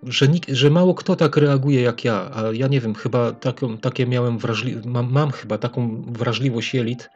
że, 0.03 0.27
nikt, 0.27 0.49
że 0.49 0.69
mało 0.69 0.93
kto 0.93 1.15
tak 1.15 1.37
reaguje 1.37 1.81
jak 1.81 2.05
ja, 2.05 2.31
a 2.33 2.43
ja 2.53 2.67
nie 2.67 2.81
wiem, 2.81 2.95
chyba 2.95 3.31
taką, 3.31 3.77
takie 3.77 4.07
miałem 4.07 4.37
wrażli- 4.37 4.85
mam, 4.85 5.11
mam 5.11 5.31
chyba 5.31 5.57
taką 5.57 6.01
wrażliwość 6.07 6.73
jelit, 6.73 7.09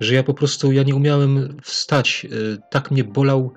że 0.00 0.14
ja 0.14 0.22
po 0.22 0.34
prostu 0.34 0.72
ja 0.72 0.82
nie 0.82 0.94
umiałem 0.94 1.56
wstać. 1.62 2.26
E, 2.26 2.58
tak 2.70 2.90
mnie 2.90 3.04
bolał, 3.04 3.52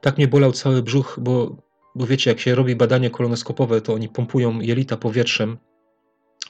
tak 0.00 0.18
mnie 0.18 0.28
bolał 0.28 0.52
cały 0.52 0.82
brzuch, 0.82 1.18
bo, 1.20 1.56
bo 1.94 2.06
wiecie, 2.06 2.30
jak 2.30 2.40
się 2.40 2.54
robi 2.54 2.76
badanie 2.76 3.10
kolonoskopowe, 3.10 3.80
to 3.80 3.94
oni 3.94 4.08
pompują 4.08 4.60
jelita 4.60 4.96
powietrzem, 4.96 5.58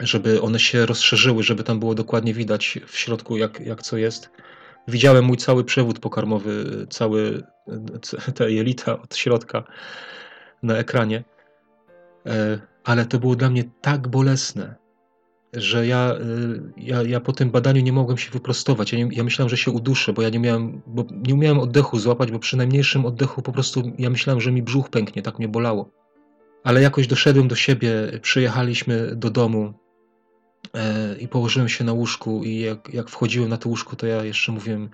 żeby 0.00 0.42
one 0.42 0.58
się 0.58 0.86
rozszerzyły, 0.86 1.42
żeby 1.42 1.64
tam 1.64 1.78
było 1.78 1.94
dokładnie 1.94 2.34
widać 2.34 2.78
w 2.86 2.98
środku, 2.98 3.36
jak, 3.36 3.60
jak 3.60 3.82
co 3.82 3.96
jest. 3.96 4.30
Widziałem 4.88 5.24
mój 5.24 5.36
cały 5.36 5.64
przewód 5.64 5.98
pokarmowy, 5.98 6.86
cały 6.90 7.42
te 8.34 8.52
jelita 8.52 9.02
od 9.02 9.16
środka 9.16 9.64
na 10.62 10.76
ekranie. 10.76 11.24
E, 12.26 12.58
ale 12.84 13.06
to 13.06 13.18
było 13.18 13.36
dla 13.36 13.50
mnie 13.50 13.64
tak 13.80 14.08
bolesne, 14.08 14.74
że 15.52 15.86
ja, 15.86 16.12
e, 16.12 16.18
ja, 16.76 17.02
ja 17.02 17.20
po 17.20 17.32
tym 17.32 17.50
badaniu 17.50 17.82
nie 17.82 17.92
mogłem 17.92 18.18
się 18.18 18.30
wyprostować. 18.30 18.92
Ja, 18.92 18.98
nie, 18.98 19.08
ja 19.12 19.24
myślałem, 19.24 19.48
że 19.50 19.56
się 19.56 19.70
uduszę, 19.70 20.12
bo 20.12 20.22
ja 20.22 20.28
nie 20.28 20.38
miałem, 20.38 20.82
bo 20.86 21.04
nie 21.10 21.34
umiałem 21.34 21.58
oddechu 21.58 21.98
złapać, 21.98 22.32
bo 22.32 22.38
przy 22.38 22.56
najmniejszym 22.56 23.06
oddechu 23.06 23.42
po 23.42 23.52
prostu 23.52 23.92
ja 23.98 24.10
myślałem, 24.10 24.40
że 24.40 24.52
mi 24.52 24.62
brzuch 24.62 24.90
pęknie, 24.90 25.22
tak 25.22 25.38
mnie 25.38 25.48
bolało. 25.48 25.90
Ale 26.64 26.82
jakoś 26.82 27.06
doszedłem 27.06 27.48
do 27.48 27.54
siebie, 27.54 27.90
przyjechaliśmy 28.22 29.16
do 29.16 29.30
domu, 29.30 29.74
i 31.20 31.28
położyłem 31.28 31.68
się 31.68 31.84
na 31.84 31.92
łóżku 31.92 32.44
i 32.44 32.58
jak, 32.58 32.94
jak 32.94 33.10
wchodziłem 33.10 33.48
na 33.48 33.56
to 33.56 33.68
łóżko, 33.68 33.96
to 33.96 34.06
ja 34.06 34.24
jeszcze 34.24 34.52
mówiłem, 34.52 34.90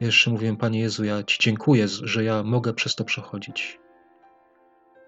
jeszcze 0.00 0.30
mówiłem, 0.30 0.56
Panie 0.56 0.80
Jezu, 0.80 1.04
ja 1.04 1.22
Ci 1.22 1.38
dziękuję, 1.40 1.88
że 1.88 2.24
ja 2.24 2.42
mogę 2.42 2.74
przez 2.74 2.94
to 2.94 3.04
przechodzić. 3.04 3.78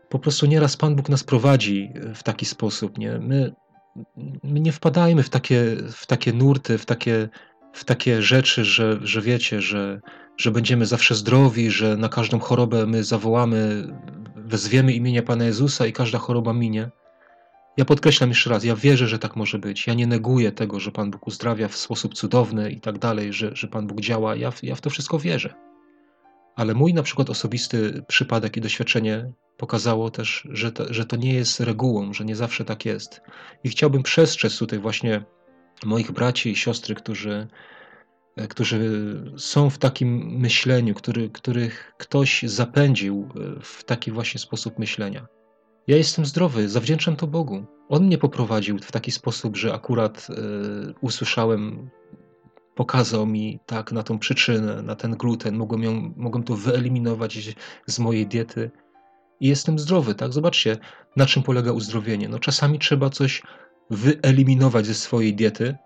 Po 0.09 0.19
prostu 0.19 0.47
nieraz 0.47 0.76
Pan 0.76 0.97
Bóg 0.97 1.09
nas 1.09 1.25
prowadzi 1.25 1.92
w 2.14 2.23
taki 2.23 2.47
sposób, 2.47 2.99
nie? 2.99 3.19
My, 3.19 3.54
my 4.42 4.61
nie 4.61 4.73
wpadajmy 4.73 5.23
w 5.23 5.31
takie, 5.31 5.76
w 5.92 6.07
takie 6.07 6.33
nurty, 6.33 6.78
w 6.78 6.87
takie, 6.87 7.28
w 7.73 7.85
takie 7.85 8.23
rzeczy, 8.23 8.64
że, 8.64 8.99
że 9.02 9.21
wiecie, 9.21 9.61
że, 9.61 10.00
że 10.37 10.50
będziemy 10.50 10.87
zawsze 10.87 11.14
zdrowi, 11.14 11.71
że 11.71 11.97
na 11.97 12.09
każdą 12.09 12.38
chorobę 12.38 12.87
my 12.87 13.04
zawołamy, 13.04 13.87
wezwiemy 14.37 14.92
imienia 14.92 15.23
Pana 15.23 15.45
Jezusa 15.45 15.87
i 15.87 15.92
każda 15.92 16.19
choroba 16.19 16.52
minie. 16.52 16.90
Ja 17.76 17.85
podkreślam 17.85 18.29
jeszcze 18.29 18.50
raz, 18.50 18.64
ja 18.64 18.76
wierzę, 18.76 19.09
że 19.09 19.19
tak 19.19 19.37
może 19.37 19.59
być. 19.59 19.87
Ja 19.87 19.95
nie 19.95 20.07
neguję 20.07 20.52
tego, 20.52 20.81
że 20.81 20.93
Pan 20.93 21.11
Bóg 21.11 21.26
uzdrawia 21.26 21.69
w 21.69 21.76
sposób 21.76 22.14
cudowny 22.14 22.71
i 22.71 22.81
tak 22.81 22.99
dalej, 22.99 23.33
że, 23.33 23.57
że 23.57 23.69
Pan 23.69 23.87
Bóg 23.87 24.00
działa. 24.00 24.37
Ja, 24.37 24.52
ja 24.62 24.75
w 24.75 24.81
to 24.81 24.91
wszystko 24.91 25.19
wierzę. 25.19 25.55
Ale 26.57 26.75
mój 26.75 26.95
na 26.95 27.02
przykład 27.02 27.31
osobisty 27.31 28.02
przypadek 28.09 28.57
i 28.57 28.61
doświadczenie 28.61 29.33
pokazało 29.57 30.11
też, 30.11 30.49
że 30.50 30.73
to, 30.73 30.95
że 30.95 31.05
to 31.05 31.17
nie 31.17 31.35
jest 31.35 31.61
regułą, 31.61 32.12
że 32.12 32.25
nie 32.25 32.37
zawsze 32.37 32.64
tak 32.64 32.85
jest. 32.85 33.21
I 33.64 33.69
chciałbym 33.69 34.02
przestrzec 34.02 34.59
tutaj 34.59 34.79
właśnie 34.79 35.25
moich 35.85 36.12
braci 36.12 36.50
i 36.50 36.57
siostry, 36.57 36.95
którzy, 36.95 37.49
którzy 38.49 38.81
są 39.37 39.71
w 39.71 39.79
takim 39.79 40.38
myśleniu, 40.41 40.95
który, 40.95 41.31
których 41.31 41.93
ktoś 41.99 42.43
zapędził 42.43 43.29
w 43.62 43.85
taki 43.85 44.11
właśnie 44.11 44.41
sposób 44.41 44.79
myślenia. 44.79 45.26
Ja 45.87 45.97
jestem 45.97 46.27
zdrowy, 46.27 46.69
zawdzięczam 46.69 47.17
to 47.17 47.27
Bogu. 47.27 47.65
On 47.89 48.05
mnie 48.05 48.19
poprowadził 48.19 48.79
w 48.79 48.93
taki 48.93 49.11
sposób, 49.11 49.57
że 49.57 49.75
akurat 49.75 50.29
y, 50.31 50.95
usłyszałem 51.01 51.91
pokazał 52.75 53.27
mi 53.27 53.61
tak 53.67 53.93
na 53.93 54.03
tą 54.03 54.19
przyczynę, 54.19 54.83
na 54.83 54.97
ten 54.97 55.17
gluten, 55.17 55.57
mogłem, 55.57 55.83
ją, 55.83 56.15
mogłem 56.17 56.45
to 56.45 56.57
wyeliminować 56.57 57.55
z 57.87 57.99
mojej 57.99 58.27
diety 58.27 58.71
i 59.41 59.49
jestem 59.49 59.79
zdrowy, 59.79 60.15
tak? 60.15 60.33
Zobaczcie, 60.33 60.77
na 61.17 61.27
czym 61.27 61.43
polega 61.43 61.73
uzdrowienie. 61.73 62.29
No 62.29 62.39
czasami 62.39 62.79
trzeba 62.79 63.11
coś 63.11 63.43
wyeliminować 63.91 64.87
ze 64.87 64.95
swojej 64.95 65.35
diety, 65.35 65.77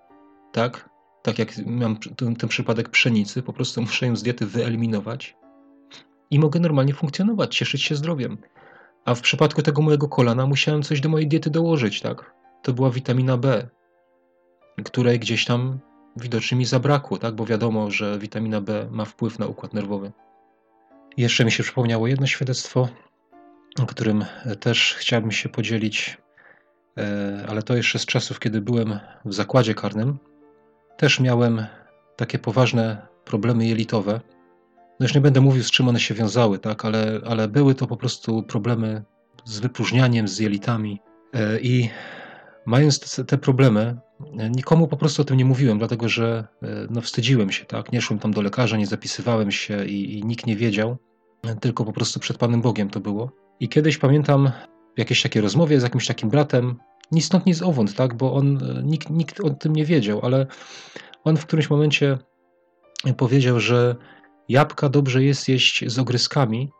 tak? 0.52 0.88
Tak 1.22 1.38
jak 1.38 1.52
mam 1.66 1.96
ten, 1.96 2.36
ten 2.36 2.48
przypadek 2.48 2.88
pszenicy, 2.88 3.42
po 3.42 3.52
prostu 3.52 3.80
muszę 3.80 4.06
ją 4.06 4.16
z 4.16 4.22
diety 4.22 4.46
wyeliminować 4.46 5.36
i 6.30 6.38
mogę 6.38 6.60
normalnie 6.60 6.94
funkcjonować, 6.94 7.56
cieszyć 7.56 7.82
się 7.82 7.96
zdrowiem. 7.96 8.38
A 9.06 9.14
w 9.14 9.20
przypadku 9.20 9.62
tego 9.62 9.82
mojego 9.82 10.08
kolana 10.08 10.46
musiałem 10.46 10.82
coś 10.82 11.00
do 11.00 11.08
mojej 11.08 11.28
diety 11.28 11.50
dołożyć, 11.50 12.00
tak? 12.00 12.34
To 12.62 12.72
była 12.72 12.90
witamina 12.90 13.36
B, 13.36 13.68
której 14.84 15.18
gdzieś 15.18 15.44
tam 15.44 15.78
widocznie 16.16 16.58
mi 16.58 16.64
zabrakło, 16.64 17.18
tak? 17.18 17.34
Bo 17.34 17.46
wiadomo, 17.46 17.90
że 17.90 18.18
witamina 18.18 18.60
B 18.60 18.88
ma 18.90 19.04
wpływ 19.04 19.38
na 19.38 19.46
układ 19.46 19.74
nerwowy. 19.74 20.12
jeszcze 21.16 21.44
mi 21.44 21.52
się 21.52 21.62
przypomniało 21.62 22.06
jedno 22.06 22.26
świadectwo, 22.26 22.88
o 23.82 23.86
którym 23.86 24.24
też 24.60 24.94
chciałbym 24.98 25.32
się 25.32 25.48
podzielić, 25.48 26.18
e, 26.98 27.44
ale 27.48 27.62
to 27.62 27.76
jeszcze 27.76 27.98
z 27.98 28.06
czasów, 28.06 28.40
kiedy 28.40 28.60
byłem 28.60 29.00
w 29.24 29.34
zakładzie 29.34 29.74
karnym. 29.74 30.18
Też 30.96 31.20
miałem 31.20 31.66
takie 32.16 32.38
poważne 32.38 33.06
problemy 33.24 33.66
jelitowe. 33.66 34.20
No 35.00 35.04
już 35.04 35.14
nie 35.14 35.20
będę 35.20 35.40
mówił, 35.40 35.62
z 35.62 35.70
czym 35.70 35.88
one 35.88 36.00
się 36.00 36.14
wiązały, 36.14 36.58
tak, 36.58 36.84
ale, 36.84 37.20
ale 37.26 37.48
były 37.48 37.74
to 37.74 37.86
po 37.86 37.96
prostu 37.96 38.42
problemy 38.42 39.04
z 39.44 39.58
wypróżnianiem, 39.58 40.28
z 40.28 40.38
jelitami. 40.38 41.00
E, 41.34 41.60
I 41.60 41.90
mając 42.66 43.24
te 43.26 43.38
problemy, 43.38 43.96
nikomu 44.50 44.88
po 44.88 44.96
prostu 44.96 45.22
o 45.22 45.24
tym 45.24 45.36
nie 45.36 45.44
mówiłem, 45.44 45.78
dlatego 45.78 46.08
że 46.08 46.46
e, 46.62 46.66
no, 46.90 47.00
wstydziłem 47.00 47.50
się, 47.52 47.64
tak? 47.64 47.92
Nie 47.92 48.00
szłem 48.00 48.18
tam 48.18 48.32
do 48.32 48.42
lekarza, 48.42 48.76
nie 48.76 48.86
zapisywałem 48.86 49.50
się 49.50 49.84
i, 49.84 50.18
i 50.18 50.24
nikt 50.24 50.46
nie 50.46 50.56
wiedział, 50.56 50.96
tylko 51.60 51.84
po 51.84 51.92
prostu 51.92 52.20
przed 52.20 52.38
Panem 52.38 52.62
Bogiem 52.62 52.90
to 52.90 53.00
było. 53.00 53.30
I 53.60 53.68
kiedyś 53.68 53.98
pamiętam 53.98 54.50
w 54.96 54.98
jakiejś 54.98 55.22
takiej 55.22 55.42
rozmowie 55.42 55.80
z 55.80 55.82
jakimś 55.82 56.06
takim 56.06 56.30
bratem, 56.30 56.76
ni 57.12 57.22
stąd, 57.22 57.46
ni 57.46 57.54
z 57.54 57.62
owąd, 57.62 57.94
tak? 57.94 58.14
Bo 58.14 58.34
on, 58.34 58.56
e, 58.56 58.82
nikt, 58.82 59.10
nikt 59.10 59.40
o 59.40 59.50
tym 59.50 59.76
nie 59.76 59.84
wiedział, 59.84 60.20
ale 60.22 60.46
on 61.24 61.36
w 61.36 61.46
którymś 61.46 61.70
momencie 61.70 62.18
powiedział, 63.16 63.60
że 63.60 63.96
jabłka 64.48 64.88
dobrze 64.88 65.24
jest 65.24 65.48
jeść 65.48 65.84
z 65.86 65.98
ogryskami, 65.98 66.70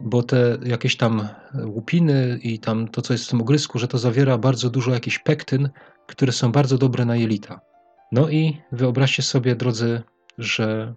bo 0.00 0.22
te 0.22 0.58
jakieś 0.64 0.96
tam 0.96 1.28
łupiny 1.64 2.38
i 2.42 2.58
tam 2.58 2.88
to, 2.88 3.02
co 3.02 3.14
jest 3.14 3.26
w 3.26 3.30
tym 3.30 3.40
ogrysku, 3.40 3.78
że 3.78 3.88
to 3.88 3.98
zawiera 3.98 4.38
bardzo 4.38 4.70
dużo 4.70 4.90
jakichś 4.90 5.18
pektyn, 5.18 5.68
które 6.06 6.32
są 6.32 6.52
bardzo 6.52 6.78
dobre 6.78 7.04
na 7.04 7.16
jelita. 7.16 7.60
No 8.12 8.30
i 8.30 8.60
wyobraźcie 8.72 9.22
sobie, 9.22 9.56
drodzy, 9.56 10.02
że 10.38 10.94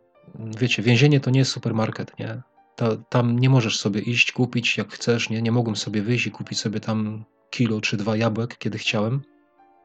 wiecie, 0.60 0.84
więzienie 0.84 1.20
to 1.20 1.32
nie 1.32 1.40
jest 1.40 1.52
supermarket, 1.52 2.20
nie? 2.20 2.42
Ta, 2.76 2.98
tam 3.10 3.40
nie 3.40 3.50
możesz 3.50 3.80
sobie 3.80 4.02
iść, 4.02 4.32
kupić 4.32 4.78
jak 4.78 4.94
chcesz, 4.94 5.30
nie? 5.30 5.42
Nie 5.42 5.52
mogłem 5.52 5.76
sobie 5.76 6.02
wyjść 6.02 6.28
i 6.28 6.32
kupić 6.32 6.60
sobie 6.60 6.80
tam 6.80 7.26
kilo 7.50 7.82
czy 7.82 7.98
dwa 7.98 8.18
jabłek, 8.18 8.58
kiedy 8.58 8.78
chciałem. 8.78 9.22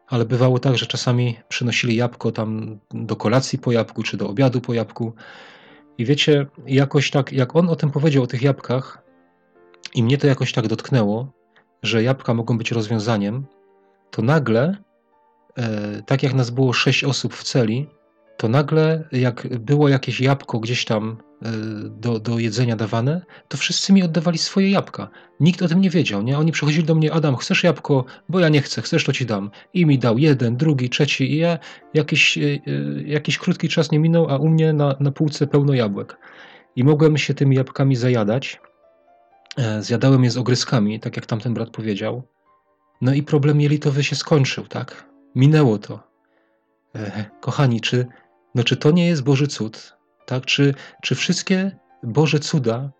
Ale 0.06 0.24
bywało 0.24 0.58
tak, 0.58 0.78
że 0.78 0.86
czasami 0.86 1.36
przynosili 1.48 1.96
jabłko 1.96 2.32
tam 2.32 2.78
do 2.90 3.16
kolacji 3.16 3.58
po 3.58 3.72
jabłku, 3.72 4.02
czy 4.02 4.16
do 4.16 4.28
obiadu 4.28 4.60
po 4.60 4.74
jabłku. 4.74 5.12
I 5.98 6.04
wiecie, 6.04 6.46
jakoś 6.66 7.10
tak, 7.10 7.32
jak 7.32 7.56
on 7.56 7.68
o 7.68 7.76
tym 7.76 7.90
powiedział, 7.90 8.22
o 8.22 8.26
tych 8.26 8.42
jabłkach, 8.42 9.02
i 9.94 10.02
mnie 10.02 10.18
to 10.18 10.26
jakoś 10.26 10.52
tak 10.52 10.68
dotknęło, 10.68 11.32
że 11.82 12.02
jabłka 12.02 12.34
mogą 12.34 12.58
być 12.58 12.72
rozwiązaniem, 12.72 13.46
to 14.10 14.22
nagle, 14.22 14.76
e, 15.58 16.02
tak 16.02 16.22
jak 16.22 16.34
nas 16.34 16.50
było 16.50 16.72
sześć 16.72 17.04
osób 17.04 17.34
w 17.34 17.44
celi, 17.44 17.90
to 18.36 18.48
nagle, 18.48 19.08
jak 19.12 19.58
było 19.58 19.88
jakieś 19.88 20.20
jabłko 20.20 20.60
gdzieś 20.60 20.84
tam 20.84 21.16
e, 21.42 21.50
do, 21.88 22.18
do 22.18 22.38
jedzenia 22.38 22.76
dawane, 22.76 23.22
to 23.48 23.56
wszyscy 23.56 23.92
mi 23.92 24.02
oddawali 24.02 24.38
swoje 24.38 24.70
jabłka. 24.70 25.08
Nikt 25.40 25.62
o 25.62 25.68
tym 25.68 25.80
nie 25.80 25.90
wiedział, 25.90 26.22
nie? 26.22 26.38
Oni 26.38 26.52
przychodzili 26.52 26.84
do 26.84 26.94
mnie, 26.94 27.12
Adam, 27.12 27.36
chcesz 27.36 27.64
jabłko? 27.64 28.04
Bo 28.28 28.40
ja 28.40 28.48
nie 28.48 28.62
chcę, 28.62 28.82
chcesz, 28.82 29.04
to 29.04 29.12
ci 29.12 29.26
dam. 29.26 29.50
I 29.74 29.86
mi 29.86 29.98
dał 29.98 30.18
jeden, 30.18 30.56
drugi, 30.56 30.90
trzeci 30.90 31.32
i 31.32 31.36
ja 31.36 31.58
jakiś, 31.94 32.38
e, 32.38 32.42
jakiś 33.06 33.38
krótki 33.38 33.68
czas 33.68 33.90
nie 33.90 33.98
minął, 33.98 34.30
a 34.30 34.36
u 34.36 34.48
mnie 34.48 34.72
na, 34.72 34.96
na 35.00 35.10
półce 35.10 35.46
pełno 35.46 35.74
jabłek. 35.74 36.18
I 36.76 36.84
mogłem 36.84 37.18
się 37.18 37.34
tymi 37.34 37.56
jabłkami 37.56 37.96
zajadać. 37.96 38.60
E, 39.58 39.82
zjadałem 39.82 40.24
je 40.24 40.30
z 40.30 40.36
ogryskami, 40.36 41.00
tak 41.00 41.16
jak 41.16 41.26
tamten 41.26 41.54
brat 41.54 41.70
powiedział. 41.70 42.22
No 43.00 43.14
i 43.14 43.22
problem 43.22 43.60
jelitowy 43.60 44.04
się 44.04 44.16
skończył, 44.16 44.66
tak? 44.66 45.04
Minęło 45.34 45.78
to. 45.78 46.00
E, 46.94 47.24
kochani, 47.40 47.80
czy, 47.80 48.06
no 48.54 48.64
czy 48.64 48.76
to 48.76 48.90
nie 48.90 49.06
jest 49.06 49.22
Boży 49.22 49.46
cud? 49.46 49.96
Tak? 50.26 50.46
Czy, 50.46 50.74
czy 51.02 51.14
wszystkie 51.14 51.78
Boże 52.02 52.38
cuda 52.38 52.90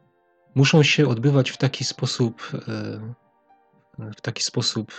muszą 0.54 0.82
się 0.82 1.08
odbywać 1.08 1.50
w 1.50 1.56
taki 1.56 1.84
sposób, 1.84 2.50
e, 2.68 4.12
w 4.16 4.20
taki 4.20 4.42
sposób, 4.42 4.92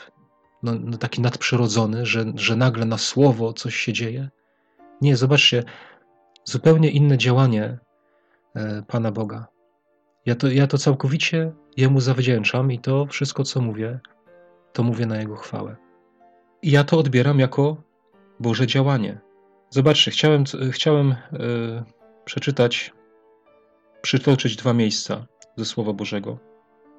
no, 0.63 0.71
no 0.79 0.97
taki 0.97 1.21
nadprzyrodzony, 1.21 2.05
że, 2.05 2.25
że 2.35 2.55
nagle 2.55 2.85
na 2.85 2.97
słowo 2.97 3.53
coś 3.53 3.75
się 3.75 3.93
dzieje? 3.93 4.29
Nie, 5.01 5.17
zobaczcie, 5.17 5.63
zupełnie 6.45 6.89
inne 6.89 7.17
działanie 7.17 7.77
Pana 8.87 9.11
Boga. 9.11 9.47
Ja 10.25 10.35
to, 10.35 10.47
ja 10.47 10.67
to 10.67 10.77
całkowicie 10.77 11.51
Jemu 11.77 11.99
zawdzięczam 11.99 12.71
i 12.71 12.79
to 12.79 13.05
wszystko, 13.05 13.43
co 13.43 13.61
mówię, 13.61 13.99
to 14.73 14.83
mówię 14.83 15.05
na 15.05 15.17
Jego 15.17 15.35
chwałę. 15.35 15.75
I 16.61 16.71
ja 16.71 16.83
to 16.83 16.97
odbieram 16.97 17.39
jako 17.39 17.83
Boże 18.39 18.67
działanie. 18.67 19.21
Zobaczcie, 19.69 20.11
chciałem, 20.11 20.43
chciałem 20.71 21.15
yy, 21.31 21.83
przeczytać, 22.25 22.93
przytoczyć 24.01 24.55
dwa 24.55 24.73
miejsca 24.73 25.25
ze 25.57 25.65
Słowa 25.65 25.93
Bożego. 25.93 26.39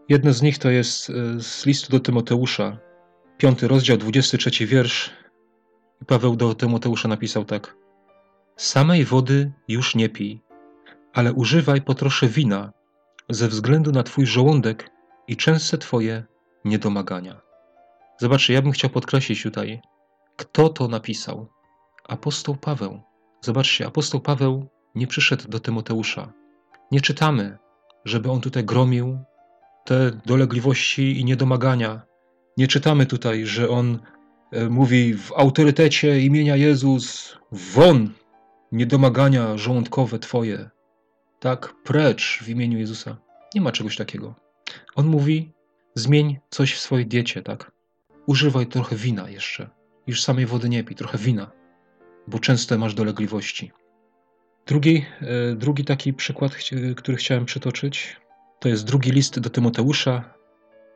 Jedno 0.09 0.33
z 0.33 0.43
nich 0.43 0.59
to 0.59 0.71
jest 0.71 1.11
e, 1.11 1.13
z 1.41 1.67
listu 1.67 1.93
do 1.93 2.01
Tymoteusza, 2.01 2.79
piąty 3.39 3.69
rozdział, 3.69 3.97
23 3.97 4.67
wiersz. 4.67 5.11
Paweł 6.07 6.37
do 6.37 6.55
Tymoteusza 6.55 7.09
napisał 7.09 7.45
tak. 7.45 7.77
Samej 8.57 9.05
wody 9.05 9.53
już 9.69 9.95
nie 9.95 10.09
pij, 10.09 10.43
ale 11.13 11.33
używaj 11.33 11.83
po 11.83 11.95
trosze 11.95 12.29
wina, 12.29 12.73
ze 13.29 13.49
względu 13.49 13.93
na 13.93 14.03
Twój 14.03 14.27
żołądek 14.27 14.91
i 15.29 15.37
częste 15.37 15.79
Twoje 15.79 16.25
niedomagania. 16.65 17.41
Zobaczcie, 18.21 18.55
ja 18.55 18.63
bym 18.63 18.73
chciał 18.73 18.91
podkreślić 18.91 19.43
tutaj, 19.43 19.81
kto 20.37 20.69
to 20.69 20.89
napisał. 20.89 21.49
Apostoł 22.09 22.57
Paweł. 22.57 23.01
Zobaczcie, 23.41 23.87
apostoł 23.87 24.21
Paweł 24.21 24.67
nie 24.95 25.07
przyszedł 25.07 25.49
do 25.49 25.61
Tymoteusza. 25.61 26.33
Nie 26.93 27.01
czytamy, 27.01 27.59
żeby 28.05 28.31
on 28.31 28.41
tutaj 28.41 28.65
gromił 28.65 29.19
te 29.85 30.11
dolegliwości 30.27 31.21
i 31.21 31.25
niedomagania. 31.25 32.03
Nie 32.57 32.69
czytamy 32.69 33.07
tutaj, 33.07 33.47
że 33.47 33.69
on 33.69 33.99
e, 34.53 34.69
mówi 34.69 35.15
w 35.15 35.33
autorytecie 35.33 36.21
imienia 36.21 36.57
Jezus, 36.57 37.37
won 37.53 38.11
niedomagania 38.73 39.59
żołądkowe 39.59 40.19
Twoje 40.19 40.71
tak, 41.41 41.75
precz 41.85 42.43
w 42.43 42.49
imieniu 42.49 42.79
Jezusa. 42.79 43.17
Nie 43.55 43.61
ma 43.61 43.73
czegoś 43.73 43.97
takiego. 43.97 44.35
On 44.95 45.07
mówi, 45.07 45.53
zmień 45.95 46.39
coś 46.51 46.75
w 46.75 46.81
swojej 46.81 47.07
diecie, 47.07 47.43
tak? 47.43 47.73
Używaj 48.27 48.67
trochę 48.67 48.97
wina 48.97 49.31
jeszcze. 49.31 49.71
Już 50.07 50.23
samej 50.23 50.47
wody 50.47 50.69
nie 50.69 50.85
pij, 50.85 50.97
trochę 50.97 51.19
wina, 51.19 51.51
bo 52.29 52.39
często 52.39 52.79
masz 52.79 52.95
dolegliwości. 52.95 53.73
Drugi, 54.67 55.05
e, 55.21 55.55
drugi 55.55 55.85
taki 55.85 56.13
przykład, 56.13 56.53
który 56.97 57.17
chciałem 57.17 57.45
przytoczyć, 57.45 58.17
to 58.61 58.69
jest 58.69 58.85
drugi 58.85 59.11
list 59.11 59.41
do 59.41 59.51
Tymoteusza, 59.51 60.35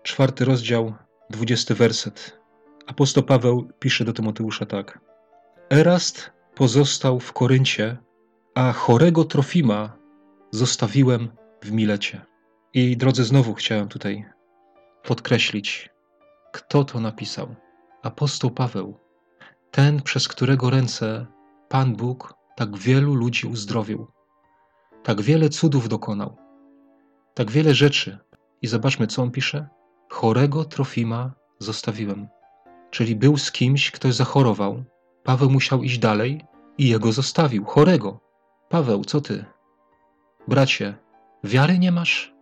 czwarty 0.02 0.44
rozdział, 0.44 0.94
dwudziesty 1.30 1.74
werset. 1.74 2.40
Apostoł 2.86 3.22
Paweł 3.22 3.68
pisze 3.78 4.04
do 4.04 4.12
Tymoteusza 4.12 4.66
tak. 4.66 4.98
Erast 5.72 6.30
pozostał 6.54 7.20
w 7.20 7.32
Koryncie, 7.32 7.96
a 8.54 8.72
chorego 8.72 9.24
Trofima 9.24 9.96
zostawiłem 10.50 11.28
w 11.62 11.72
Milecie. 11.72 12.20
I 12.74 12.96
drodzy, 12.96 13.24
znowu 13.24 13.54
chciałem 13.54 13.88
tutaj 13.88 14.24
podkreślić, 15.02 15.90
kto 16.52 16.84
to 16.84 17.00
napisał. 17.00 17.54
Apostoł 18.02 18.50
Paweł, 18.50 18.98
ten, 19.70 20.02
przez 20.02 20.28
którego 20.28 20.70
ręce 20.70 21.26
Pan 21.68 21.96
Bóg 21.96 22.34
tak 22.56 22.76
wielu 22.78 23.14
ludzi 23.14 23.46
uzdrowił, 23.46 24.06
tak 25.02 25.20
wiele 25.20 25.48
cudów 25.48 25.88
dokonał, 25.88 26.36
tak 27.34 27.50
wiele 27.50 27.74
rzeczy. 27.74 28.18
I 28.62 28.66
zobaczmy, 28.66 29.06
co 29.06 29.22
on 29.22 29.30
pisze. 29.30 29.68
Chorego 30.10 30.64
Trofima 30.64 31.32
zostawiłem. 31.58 32.28
Czyli 32.90 33.16
był 33.16 33.36
z 33.36 33.52
kimś, 33.52 33.90
ktoś 33.90 34.14
zachorował. 34.14 34.84
Paweł 35.24 35.50
musiał 35.50 35.82
iść 35.82 35.98
dalej 35.98 36.44
i 36.78 36.88
jego 36.88 37.12
zostawił, 37.12 37.64
chorego. 37.64 38.20
Paweł, 38.68 39.04
co 39.04 39.20
ty? 39.20 39.44
Bracie, 40.48 40.98
wiary 41.44 41.78
nie 41.78 41.92
masz? 41.92 42.34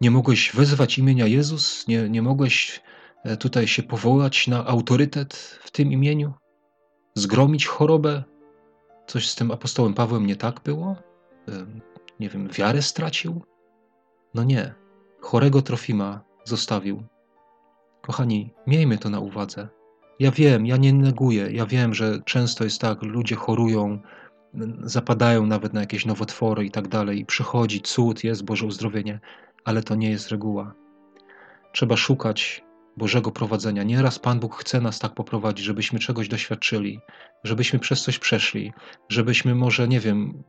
Nie 0.00 0.10
mogłeś 0.10 0.52
wezwać 0.54 0.98
imienia 0.98 1.26
Jezus? 1.26 1.88
Nie, 1.88 2.08
nie 2.08 2.22
mogłeś 2.22 2.82
e, 3.24 3.36
tutaj 3.36 3.68
się 3.68 3.82
powołać 3.82 4.48
na 4.48 4.66
autorytet 4.66 5.58
w 5.62 5.70
tym 5.70 5.92
imieniu? 5.92 6.32
Zgromić 7.18 7.66
chorobę? 7.66 8.22
Coś 9.06 9.30
z 9.30 9.34
tym 9.34 9.50
apostołem 9.50 9.94
Pawłem 9.94 10.26
nie 10.26 10.36
tak 10.36 10.60
było? 10.64 10.96
Nie 12.20 12.28
wiem, 12.28 12.48
wiarę 12.48 12.82
stracił? 12.82 13.42
No 14.34 14.44
nie. 14.44 14.74
Chorego 15.20 15.62
Trofima 15.62 16.20
zostawił. 16.44 17.02
Kochani, 18.02 18.50
miejmy 18.66 18.98
to 18.98 19.10
na 19.10 19.20
uwadze. 19.20 19.68
Ja 20.18 20.30
wiem, 20.30 20.66
ja 20.66 20.76
nie 20.76 20.92
neguję, 20.92 21.48
ja 21.50 21.66
wiem, 21.66 21.94
że 21.94 22.22
często 22.24 22.64
jest 22.64 22.80
tak, 22.80 23.02
ludzie 23.02 23.36
chorują, 23.36 23.98
zapadają 24.82 25.46
nawet 25.46 25.72
na 25.72 25.80
jakieś 25.80 26.06
nowotwory 26.06 26.64
i 26.64 26.70
tak 26.70 26.88
dalej, 26.88 27.26
przychodzi 27.26 27.80
cud, 27.80 28.24
jest 28.24 28.44
Boże 28.44 28.66
uzdrowienie, 28.66 29.20
ale 29.64 29.82
to 29.82 29.94
nie 29.94 30.10
jest 30.10 30.28
reguła. 30.28 30.74
Trzeba 31.72 31.96
szukać 31.96 32.64
Bożego 32.98 33.30
prowadzenia. 33.30 33.82
Nieraz 33.82 34.18
Pan 34.18 34.40
Bóg 34.40 34.56
chce 34.56 34.80
nas 34.80 34.98
tak 34.98 35.14
poprowadzić, 35.14 35.66
żebyśmy 35.66 35.98
czegoś 35.98 36.28
doświadczyli, 36.28 37.00
żebyśmy 37.44 37.78
przez 37.78 38.02
coś 38.02 38.18
przeszli, 38.18 38.72
żebyśmy 39.08 39.54
może, 39.54 39.88
nie 39.88 40.00
wiem, 40.00 40.42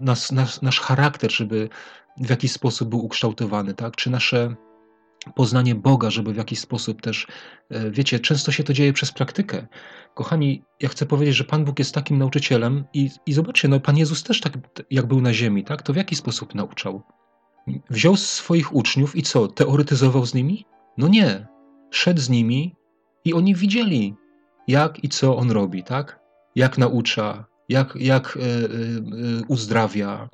nas, 0.00 0.32
nas, 0.32 0.62
nasz 0.62 0.80
charakter, 0.80 1.32
żeby 1.32 1.68
w 2.16 2.30
jakiś 2.30 2.52
sposób 2.52 2.88
był 2.88 3.04
ukształtowany, 3.04 3.74
tak? 3.74 3.96
Czy 3.96 4.10
nasze 4.10 4.54
poznanie 5.34 5.74
Boga, 5.74 6.10
żeby 6.10 6.32
w 6.32 6.36
jakiś 6.36 6.58
sposób 6.58 7.02
też, 7.02 7.26
e, 7.70 7.90
wiecie, 7.90 8.20
często 8.20 8.52
się 8.52 8.64
to 8.64 8.72
dzieje 8.72 8.92
przez 8.92 9.12
praktykę. 9.12 9.66
Kochani, 10.14 10.62
ja 10.80 10.88
chcę 10.88 11.06
powiedzieć, 11.06 11.36
że 11.36 11.44
Pan 11.44 11.64
Bóg 11.64 11.78
jest 11.78 11.94
takim 11.94 12.18
nauczycielem 12.18 12.84
i, 12.92 13.10
i 13.26 13.32
zobaczcie, 13.32 13.68
no 13.68 13.80
Pan 13.80 13.96
Jezus 13.96 14.22
też 14.22 14.40
tak, 14.40 14.52
jak 14.90 15.06
był 15.06 15.20
na 15.20 15.32
ziemi, 15.34 15.64
tak? 15.64 15.82
To 15.82 15.92
w 15.92 15.96
jaki 15.96 16.16
sposób 16.16 16.54
nauczał? 16.54 17.02
Wziął 17.90 18.16
swoich 18.16 18.74
uczniów 18.74 19.16
i 19.16 19.22
co? 19.22 19.48
Teoretyzował 19.48 20.26
z 20.26 20.34
nimi? 20.34 20.66
No 20.98 21.08
nie. 21.08 21.51
Szedł 21.92 22.20
z 22.20 22.28
nimi 22.28 22.76
i 23.24 23.34
oni 23.34 23.54
widzieli, 23.54 24.14
jak 24.68 25.04
i 25.04 25.08
co 25.08 25.36
on 25.36 25.50
robi, 25.50 25.82
tak? 25.82 26.20
Jak 26.54 26.78
naucza, 26.78 27.44
jak, 27.68 27.96
jak 27.96 28.36
e, 28.36 28.40
e, 28.40 28.68
uzdrawia, 29.48 30.28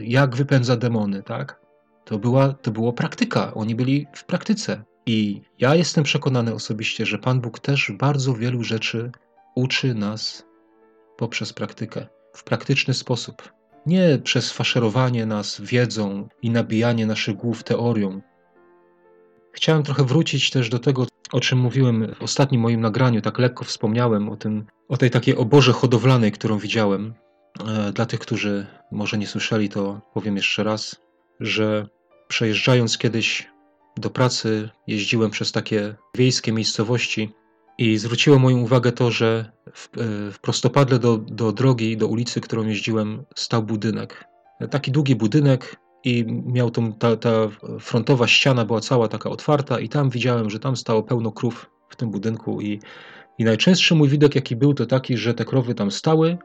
jak 0.00 0.36
wypędza 0.36 0.76
demony, 0.76 1.22
tak? 1.22 1.60
To 2.04 2.18
była, 2.18 2.52
to 2.52 2.70
było 2.70 2.92
praktyka. 2.92 3.54
Oni 3.54 3.74
byli 3.74 4.06
w 4.12 4.24
praktyce. 4.24 4.84
I 5.06 5.42
ja 5.58 5.74
jestem 5.74 6.04
przekonany 6.04 6.54
osobiście, 6.54 7.06
że 7.06 7.18
Pan 7.18 7.40
Bóg 7.40 7.58
też 7.58 7.92
bardzo 7.98 8.34
wielu 8.34 8.62
rzeczy 8.62 9.10
uczy 9.54 9.94
nas 9.94 10.46
poprzez 11.16 11.52
praktykę, 11.52 12.06
w 12.32 12.44
praktyczny 12.44 12.94
sposób. 12.94 13.52
Nie 13.86 14.18
przez 14.24 14.52
faszerowanie 14.52 15.26
nas 15.26 15.60
wiedzą 15.60 16.28
i 16.42 16.50
nabijanie 16.50 17.06
naszych 17.06 17.36
głów 17.36 17.64
teorią. 17.64 18.20
Chciałem 19.52 19.82
trochę 19.82 20.04
wrócić 20.04 20.50
też 20.50 20.68
do 20.68 20.78
tego, 20.78 21.06
o 21.32 21.40
czym 21.40 21.58
mówiłem 21.58 22.14
w 22.14 22.22
ostatnim 22.22 22.60
moim 22.60 22.80
nagraniu, 22.80 23.22
tak 23.22 23.38
lekko 23.38 23.64
wspomniałem 23.64 24.28
o, 24.28 24.36
tym, 24.36 24.66
o 24.88 24.96
tej 24.96 25.10
takiej 25.10 25.36
oborze 25.36 25.72
hodowlanej, 25.72 26.32
którą 26.32 26.58
widziałem. 26.58 27.14
E, 27.68 27.92
dla 27.92 28.06
tych, 28.06 28.20
którzy 28.20 28.66
może 28.92 29.18
nie 29.18 29.26
słyszeli, 29.26 29.68
to 29.68 30.00
powiem 30.14 30.36
jeszcze 30.36 30.64
raz, 30.64 30.96
że 31.40 31.88
Przejeżdżając 32.28 32.98
kiedyś 32.98 33.50
do 33.96 34.10
pracy, 34.10 34.68
jeździłem 34.86 35.30
przez 35.30 35.52
takie 35.52 35.94
wiejskie 36.14 36.52
miejscowości 36.52 37.34
i 37.78 37.98
zwróciło 37.98 38.38
moją 38.38 38.58
uwagę 38.58 38.92
to, 38.92 39.10
że 39.10 39.52
w, 39.74 39.86
e, 39.86 40.30
w 40.32 40.38
prostopadle 40.40 40.98
do, 40.98 41.18
do 41.18 41.52
drogi, 41.52 41.96
do 41.96 42.06
ulicy, 42.06 42.40
którą 42.40 42.66
jeździłem, 42.66 43.24
stał 43.36 43.62
budynek. 43.62 44.24
Taki 44.70 44.90
długi 44.90 45.16
budynek 45.16 45.76
i 46.04 46.24
miał 46.46 46.70
tą, 46.70 46.92
ta, 46.92 47.16
ta 47.16 47.30
frontowa 47.80 48.26
ściana 48.26 48.64
była 48.64 48.80
cała 48.80 49.08
taka 49.08 49.30
otwarta 49.30 49.80
i 49.80 49.88
tam 49.88 50.10
widziałem, 50.10 50.50
że 50.50 50.58
tam 50.58 50.76
stało 50.76 51.02
pełno 51.02 51.32
krów 51.32 51.70
w 51.88 51.96
tym 51.96 52.10
budynku 52.10 52.60
i, 52.60 52.80
i 53.38 53.44
najczęstszy 53.44 53.94
mój 53.94 54.08
widok 54.08 54.34
jaki 54.34 54.56
był 54.56 54.74
to 54.74 54.86
taki, 54.86 55.16
że 55.16 55.34
te 55.34 55.44
krowy 55.44 55.74
tam 55.74 55.90
stały 55.90 56.38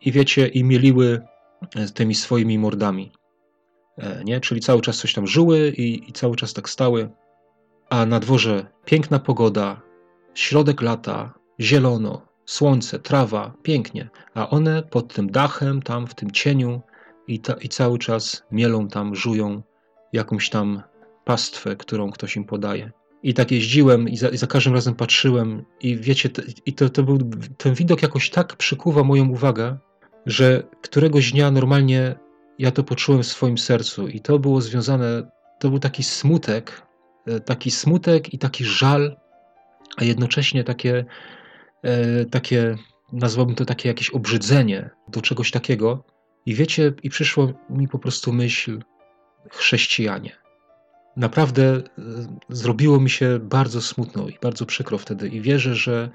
i 0.00 0.12
wiecie, 0.12 0.48
i 0.48 0.64
mieliły 0.64 1.20
e, 1.76 1.86
tymi 1.86 2.14
swoimi 2.14 2.58
mordami. 2.58 3.12
E, 3.98 4.24
nie? 4.24 4.40
Czyli 4.40 4.60
cały 4.60 4.80
czas 4.80 4.98
coś 4.98 5.14
tam 5.14 5.26
żyły 5.26 5.72
i, 5.76 6.10
i 6.10 6.12
cały 6.12 6.36
czas 6.36 6.52
tak 6.52 6.70
stały. 6.70 7.10
A 7.90 8.06
na 8.06 8.20
dworze 8.20 8.66
piękna 8.84 9.18
pogoda, 9.18 9.80
środek 10.34 10.82
lata, 10.82 11.34
zielono, 11.60 12.26
słońce, 12.46 12.98
trawa, 12.98 13.52
pięknie. 13.62 14.10
A 14.34 14.50
one 14.50 14.82
pod 14.82 15.14
tym 15.14 15.30
dachem, 15.30 15.82
tam 15.82 16.06
w 16.06 16.14
tym 16.14 16.30
cieniu 16.30 16.80
i, 17.30 17.38
ta, 17.38 17.52
i 17.52 17.68
cały 17.68 17.98
czas 17.98 18.42
mielą 18.50 18.88
tam, 18.88 19.14
żują 19.14 19.62
jakąś 20.12 20.50
tam 20.50 20.82
pastwę, 21.24 21.76
którą 21.76 22.10
ktoś 22.10 22.36
im 22.36 22.44
podaje. 22.44 22.90
I 23.22 23.34
tak 23.34 23.50
jeździłem 23.50 24.08
i 24.08 24.16
za, 24.16 24.28
i 24.28 24.36
za 24.36 24.46
każdym 24.46 24.74
razem 24.74 24.94
patrzyłem 24.94 25.64
i 25.80 25.96
wiecie, 25.96 26.28
i 26.66 26.72
to, 26.72 26.88
to 26.90 27.02
był, 27.02 27.18
ten 27.56 27.74
widok 27.74 28.02
jakoś 28.02 28.30
tak 28.30 28.56
przykuwa 28.56 29.04
moją 29.04 29.28
uwagę, 29.28 29.78
że 30.26 30.62
któregoś 30.82 31.32
dnia 31.32 31.50
normalnie 31.50 32.14
ja 32.58 32.70
to 32.70 32.84
poczułem 32.84 33.22
w 33.22 33.26
swoim 33.26 33.58
sercu 33.58 34.08
i 34.08 34.20
to 34.20 34.38
było 34.38 34.60
związane, 34.60 35.30
to 35.58 35.70
był 35.70 35.78
taki 35.78 36.02
smutek, 36.02 36.82
e, 37.26 37.40
taki 37.40 37.70
smutek 37.70 38.34
i 38.34 38.38
taki 38.38 38.64
żal, 38.64 39.16
a 39.96 40.04
jednocześnie 40.04 40.64
takie, 40.64 41.04
e, 41.82 42.24
takie 42.24 42.76
nazwałbym 43.12 43.54
to 43.54 43.64
takie 43.64 43.88
jakieś 43.88 44.10
obrzydzenie 44.10 44.90
do 45.08 45.20
czegoś 45.20 45.50
takiego. 45.50 46.04
I 46.46 46.54
wiecie, 46.54 46.92
i 47.02 47.10
przyszło 47.10 47.52
mi 47.70 47.88
po 47.88 47.98
prostu 47.98 48.32
myśl 48.32 48.82
chrześcijanie. 49.50 50.36
Naprawdę 51.16 51.62
e, 51.62 51.82
zrobiło 52.48 53.00
mi 53.00 53.10
się 53.10 53.38
bardzo 53.42 53.82
smutno 53.82 54.28
i 54.28 54.38
bardzo 54.42 54.66
przykro 54.66 54.98
wtedy. 54.98 55.28
I 55.28 55.40
wierzę, 55.40 55.74
że, 55.74 56.10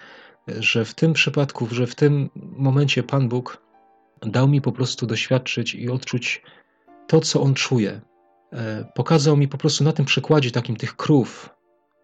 że 0.48 0.86
w 0.86 0.94
tym 0.94 1.14
przypadku, 1.14 1.68
że 1.72 1.88
w 1.88 1.96
tym 1.96 2.30
momencie 2.36 3.04
Pan 3.04 3.30
Bóg 3.30 3.62
dał 4.22 4.48
mi 4.48 4.62
po 4.62 4.72
prostu 4.72 5.06
doświadczyć 5.06 5.76
i 5.76 5.90
odczuć 5.90 6.42
to, 7.08 7.22
co 7.22 7.42
on 7.42 7.54
czuje. 7.54 8.02
E, 8.54 8.86
pokazał 8.96 9.38
mi 9.38 9.48
po 9.48 9.58
prostu 9.58 9.84
na 9.84 9.94
tym 9.94 10.06
przykładzie 10.06 10.52
takim 10.52 10.76
tych 10.76 10.96
krów, 10.96 11.50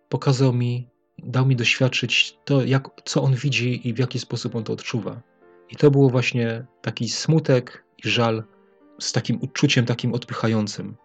pokazał 0.09 0.53
mi, 0.53 0.89
dał 1.17 1.45
mi 1.45 1.55
doświadczyć 1.55 2.37
to, 2.45 2.63
jak, 2.65 2.89
co 3.05 3.23
on 3.23 3.35
widzi 3.35 3.87
i 3.87 3.93
w 3.93 3.99
jaki 3.99 4.19
sposób 4.19 4.55
on 4.55 4.63
to 4.63 4.73
odczuwa. 4.73 5.21
I 5.69 5.75
to 5.75 5.91
było 5.91 6.09
właśnie 6.09 6.65
taki 6.81 7.09
smutek 7.09 7.83
i 8.05 8.09
żal 8.09 8.43
z 8.99 9.11
takim 9.11 9.41
uczuciem 9.41 9.85
takim 9.85 10.13
odpychającym. 10.13 10.95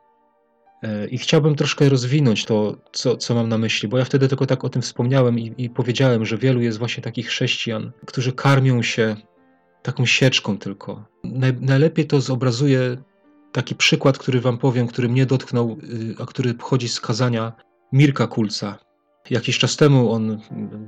E, 0.82 1.08
I 1.08 1.18
chciałbym 1.18 1.54
troszkę 1.54 1.88
rozwinąć 1.88 2.44
to, 2.44 2.76
co, 2.92 3.16
co 3.16 3.34
mam 3.34 3.48
na 3.48 3.58
myśli, 3.58 3.88
bo 3.88 3.98
ja 3.98 4.04
wtedy 4.04 4.28
tylko 4.28 4.46
tak 4.46 4.64
o 4.64 4.68
tym 4.68 4.82
wspomniałem 4.82 5.38
i, 5.38 5.54
i 5.58 5.70
powiedziałem, 5.70 6.24
że 6.24 6.38
wielu 6.38 6.60
jest 6.60 6.78
właśnie 6.78 7.02
takich 7.02 7.26
chrześcijan, 7.26 7.92
którzy 8.06 8.32
karmią 8.32 8.82
się 8.82 9.16
taką 9.82 10.06
sieczką 10.06 10.58
tylko. 10.58 11.04
Naj, 11.24 11.56
najlepiej 11.60 12.06
to 12.06 12.20
zobrazuje 12.20 12.96
taki 13.52 13.74
przykład, 13.74 14.18
który 14.18 14.40
wam 14.40 14.58
powiem, 14.58 14.86
który 14.86 15.08
mnie 15.08 15.26
dotknął, 15.26 15.78
y, 15.82 16.14
a 16.22 16.26
który 16.26 16.54
pochodzi 16.54 16.88
z 16.88 17.00
kazania 17.00 17.52
Mirka 17.92 18.26
Kulca. 18.26 18.78
Jakiś 19.30 19.58
czas 19.58 19.76
temu 19.76 20.12
on 20.12 20.40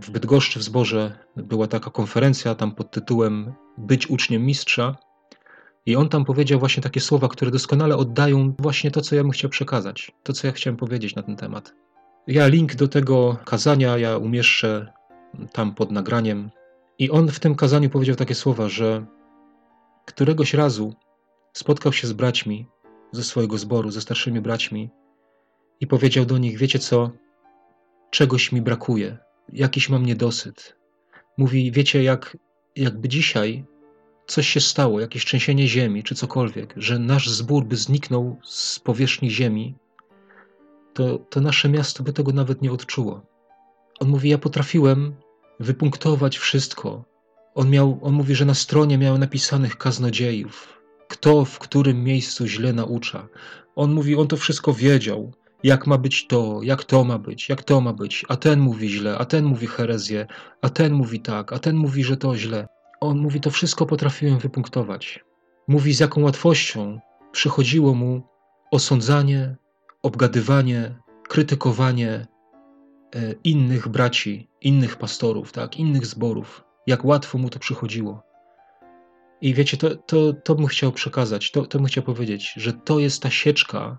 w 0.02 0.10
Bydgoszczy 0.10 0.58
w 0.58 0.62
Zborze 0.62 1.18
była 1.36 1.66
taka 1.66 1.90
konferencja 1.90 2.54
tam 2.54 2.74
pod 2.74 2.90
tytułem 2.90 3.52
Być 3.78 4.10
uczniem 4.10 4.46
mistrza 4.46 4.96
i 5.88 5.96
on 5.96 6.08
tam 6.08 6.24
powiedział 6.24 6.58
właśnie 6.58 6.82
takie 6.82 7.00
słowa, 7.00 7.28
które 7.28 7.50
doskonale 7.50 7.96
oddają 7.96 8.54
właśnie 8.58 8.90
to, 8.90 9.00
co 9.00 9.16
ja 9.16 9.22
bym 9.22 9.30
chciał 9.30 9.50
przekazać, 9.50 10.12
to, 10.22 10.32
co 10.32 10.46
ja 10.46 10.52
chciałem 10.52 10.76
powiedzieć 10.76 11.14
na 11.14 11.22
ten 11.22 11.36
temat. 11.36 11.74
Ja 12.26 12.46
link 12.46 12.74
do 12.74 12.88
tego 12.88 13.36
kazania 13.44 13.98
ja 13.98 14.16
umieszczę 14.16 14.92
tam 15.52 15.74
pod 15.74 15.90
nagraniem, 15.90 16.50
i 16.98 17.10
on 17.10 17.28
w 17.28 17.40
tym 17.40 17.54
kazaniu 17.54 17.90
powiedział 17.90 18.16
takie 18.16 18.34
słowa, 18.34 18.68
że 18.68 19.06
któregoś 20.06 20.54
razu 20.54 20.94
spotkał 21.52 21.92
się 21.92 22.06
z 22.06 22.12
braćmi 22.12 22.66
ze 23.12 23.24
swojego 23.24 23.58
zboru, 23.58 23.90
ze 23.90 24.00
starszymi 24.00 24.40
braćmi 24.40 24.90
i 25.80 25.86
powiedział 25.86 26.24
do 26.24 26.38
nich: 26.38 26.58
Wiecie 26.58 26.78
co? 26.78 27.10
Czegoś 28.10 28.52
mi 28.52 28.62
brakuje, 28.62 29.18
jakiś 29.52 29.88
mam 29.88 30.06
niedosyt. 30.06 30.76
Mówi: 31.38 31.72
Wiecie, 31.72 32.02
jak, 32.02 32.36
jakby 32.76 33.08
dzisiaj 33.08 33.64
coś 34.28 34.48
się 34.48 34.60
stało, 34.60 35.00
jakieś 35.00 35.24
trzęsienie 35.24 35.68
ziemi 35.68 36.02
czy 36.02 36.14
cokolwiek, 36.14 36.74
że 36.76 36.98
nasz 36.98 37.30
zbór 37.30 37.64
by 37.64 37.76
zniknął 37.76 38.36
z 38.44 38.78
powierzchni 38.78 39.30
ziemi, 39.30 39.74
to, 40.94 41.18
to 41.18 41.40
nasze 41.40 41.68
miasto 41.68 42.02
by 42.02 42.12
tego 42.12 42.32
nawet 42.32 42.62
nie 42.62 42.72
odczuło. 42.72 43.22
On 44.00 44.08
mówi: 44.08 44.28
Ja 44.28 44.38
potrafiłem 44.38 45.14
wypunktować 45.60 46.38
wszystko. 46.38 47.04
On, 47.54 47.70
miał, 47.70 47.98
on 48.02 48.14
mówi, 48.14 48.34
że 48.34 48.44
na 48.44 48.54
stronie 48.54 48.98
miał 48.98 49.18
napisanych 49.18 49.76
kaznodziejów, 49.76 50.80
kto 51.08 51.44
w 51.44 51.58
którym 51.58 52.04
miejscu 52.04 52.46
źle 52.46 52.72
naucza. 52.72 53.28
On 53.76 53.92
mówi, 53.92 54.16
on 54.16 54.26
to 54.28 54.36
wszystko 54.36 54.72
wiedział, 54.72 55.32
jak 55.62 55.86
ma 55.86 55.98
być 55.98 56.26
to, 56.26 56.60
jak 56.62 56.84
to 56.84 57.04
ma 57.04 57.18
być, 57.18 57.48
jak 57.48 57.62
to 57.62 57.80
ma 57.80 57.92
być, 57.92 58.24
a 58.28 58.36
ten 58.36 58.60
mówi 58.60 58.88
źle, 58.88 59.18
a 59.18 59.24
ten 59.24 59.44
mówi 59.44 59.66
herezję, 59.66 60.26
a 60.62 60.68
ten 60.68 60.92
mówi 60.92 61.20
tak, 61.20 61.52
a 61.52 61.58
ten 61.58 61.76
mówi, 61.76 62.04
że 62.04 62.16
to 62.16 62.36
źle. 62.36 62.68
On 63.00 63.18
mówi, 63.18 63.40
to 63.40 63.50
wszystko 63.50 63.86
potrafiłem 63.86 64.38
wypunktować. 64.38 65.24
Mówi, 65.68 65.94
z 65.94 66.00
jaką 66.00 66.22
łatwością 66.22 67.00
przychodziło 67.32 67.94
mu 67.94 68.22
osądzanie, 68.70 69.56
obgadywanie, 70.02 70.94
krytykowanie, 71.28 72.26
E, 73.14 73.34
innych 73.44 73.88
braci, 73.88 74.48
innych 74.60 74.96
pastorów, 74.96 75.52
tak, 75.52 75.76
innych 75.76 76.06
zborów, 76.06 76.64
jak 76.86 77.04
łatwo 77.04 77.38
mu 77.38 77.50
to 77.50 77.58
przychodziło. 77.58 78.22
I 79.40 79.54
wiecie, 79.54 79.76
to, 79.76 79.96
to, 79.96 80.32
to 80.32 80.54
bym 80.54 80.66
chciał 80.66 80.92
przekazać, 80.92 81.50
to, 81.50 81.66
to 81.66 81.78
bym 81.78 81.86
chciał 81.86 82.04
powiedzieć, 82.04 82.52
że 82.56 82.72
to 82.72 82.98
jest 82.98 83.22
ta 83.22 83.30
sieczka, 83.30 83.98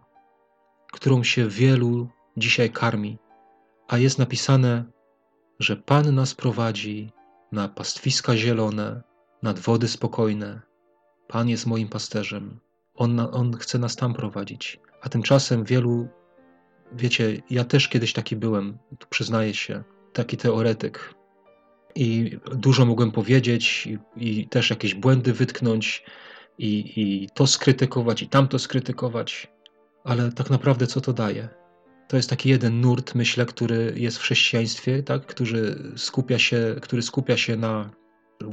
którą 0.92 1.24
się 1.24 1.48
wielu 1.48 2.10
dzisiaj 2.38 2.70
karmi. 2.70 3.18
A 3.88 3.98
jest 3.98 4.20
napisane, 4.20 4.86
że 5.60 5.76
Pan 5.76 6.16
nas 6.16 6.36
prowadzi 6.36 7.12
na 7.52 7.68
pastwiska 7.68 8.38
zielone, 8.38 9.02
nad 9.44 9.60
wody 9.60 9.88
spokojne. 9.88 10.62
Pan 11.28 11.50
jest 11.50 11.66
moim 11.66 11.88
pasterzem. 11.88 12.60
On, 12.96 13.20
on 13.20 13.58
chce 13.58 13.80
nas 13.80 13.96
tam 13.96 14.14
prowadzić. 14.14 14.80
A 15.02 15.10
tymczasem 15.10 15.64
wielu, 15.64 16.08
wiecie, 16.92 17.42
ja 17.50 17.64
też 17.64 17.88
kiedyś 17.88 18.14
taki 18.14 18.36
byłem, 18.36 18.78
przyznaję 19.10 19.54
się, 19.54 19.84
taki 20.14 20.38
teoretyk. 20.38 21.14
I 21.96 22.38
dużo 22.56 22.86
mogłem 22.86 23.12
powiedzieć, 23.12 23.88
i, 23.88 24.00
i 24.16 24.48
też 24.48 24.70
jakieś 24.70 24.96
błędy 24.96 25.34
wytknąć, 25.34 26.06
i, 26.58 26.94
i 27.02 27.30
to 27.34 27.48
skrytykować, 27.48 28.22
i 28.22 28.30
tamto 28.30 28.60
skrytykować. 28.60 29.48
Ale 30.04 30.32
tak 30.32 30.50
naprawdę 30.50 30.88
co 30.88 31.02
to 31.02 31.14
daje? 31.14 31.50
To 32.10 32.18
jest 32.18 32.30
taki 32.30 32.50
jeden 32.50 32.82
nurt, 32.82 33.16
myślę, 33.16 33.46
który 33.46 33.94
jest 33.96 34.18
w 34.18 34.22
chrześcijaństwie, 34.22 35.04
tak? 35.04 35.26
który, 35.26 35.76
skupia 35.96 36.40
się, 36.40 36.76
który 36.82 37.02
skupia 37.02 37.38
się 37.38 37.58
na 37.58 37.90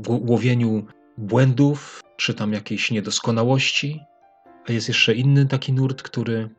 łowieniu 0.09 0.87
błędów, 1.19 2.03
czy 2.17 2.35
tam 2.35 2.53
jakiejś 2.53 2.91
niedoskonałości, 2.91 4.01
a 4.69 4.73
jest 4.73 4.89
jeszcze 4.89 5.15
inny 5.15 5.47
taki 5.47 5.73
nurt, 5.73 6.03
który 6.03 6.51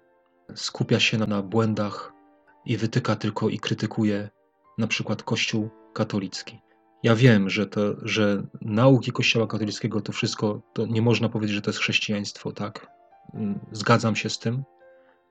skupia 0.55 0.99
się 0.99 1.17
na, 1.17 1.25
na 1.25 1.41
błędach 1.41 2.13
i 2.65 2.77
wytyka 2.77 3.15
tylko 3.15 3.49
i 3.49 3.59
krytykuje 3.59 4.29
na 4.77 4.87
przykład 4.87 5.23
Kościół 5.23 5.69
katolicki. 5.93 6.59
Ja 7.03 7.15
wiem, 7.15 7.49
że, 7.49 7.67
to, 7.67 7.81
że 8.01 8.43
nauki 8.61 9.11
Kościoła 9.11 9.47
katolickiego 9.47 10.01
to 10.01 10.11
wszystko, 10.11 10.61
to 10.73 10.85
nie 10.85 11.01
można 11.01 11.29
powiedzieć, 11.29 11.55
że 11.55 11.61
to 11.61 11.69
jest 11.69 11.79
chrześcijaństwo, 11.79 12.51
tak? 12.51 12.87
Mm, 13.33 13.59
zgadzam 13.71 14.15
się 14.15 14.29
z 14.29 14.39
tym, 14.39 14.63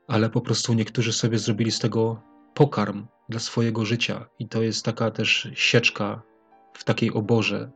ale 0.08 0.30
po 0.30 0.40
prostu 0.40 0.74
niektórzy 0.74 1.12
sobie 1.12 1.38
zrobili 1.38 1.70
z 1.70 1.78
tego 1.78 2.22
pokarm 2.54 3.06
dla 3.28 3.40
swojego 3.40 3.84
życia 3.84 4.28
i 4.38 4.48
to 4.48 4.62
jest 4.62 4.84
taka 4.84 5.10
też 5.10 5.50
sieczka 5.54 6.22
w 6.72 6.84
takiej 6.84 7.12
oborze, 7.12 7.70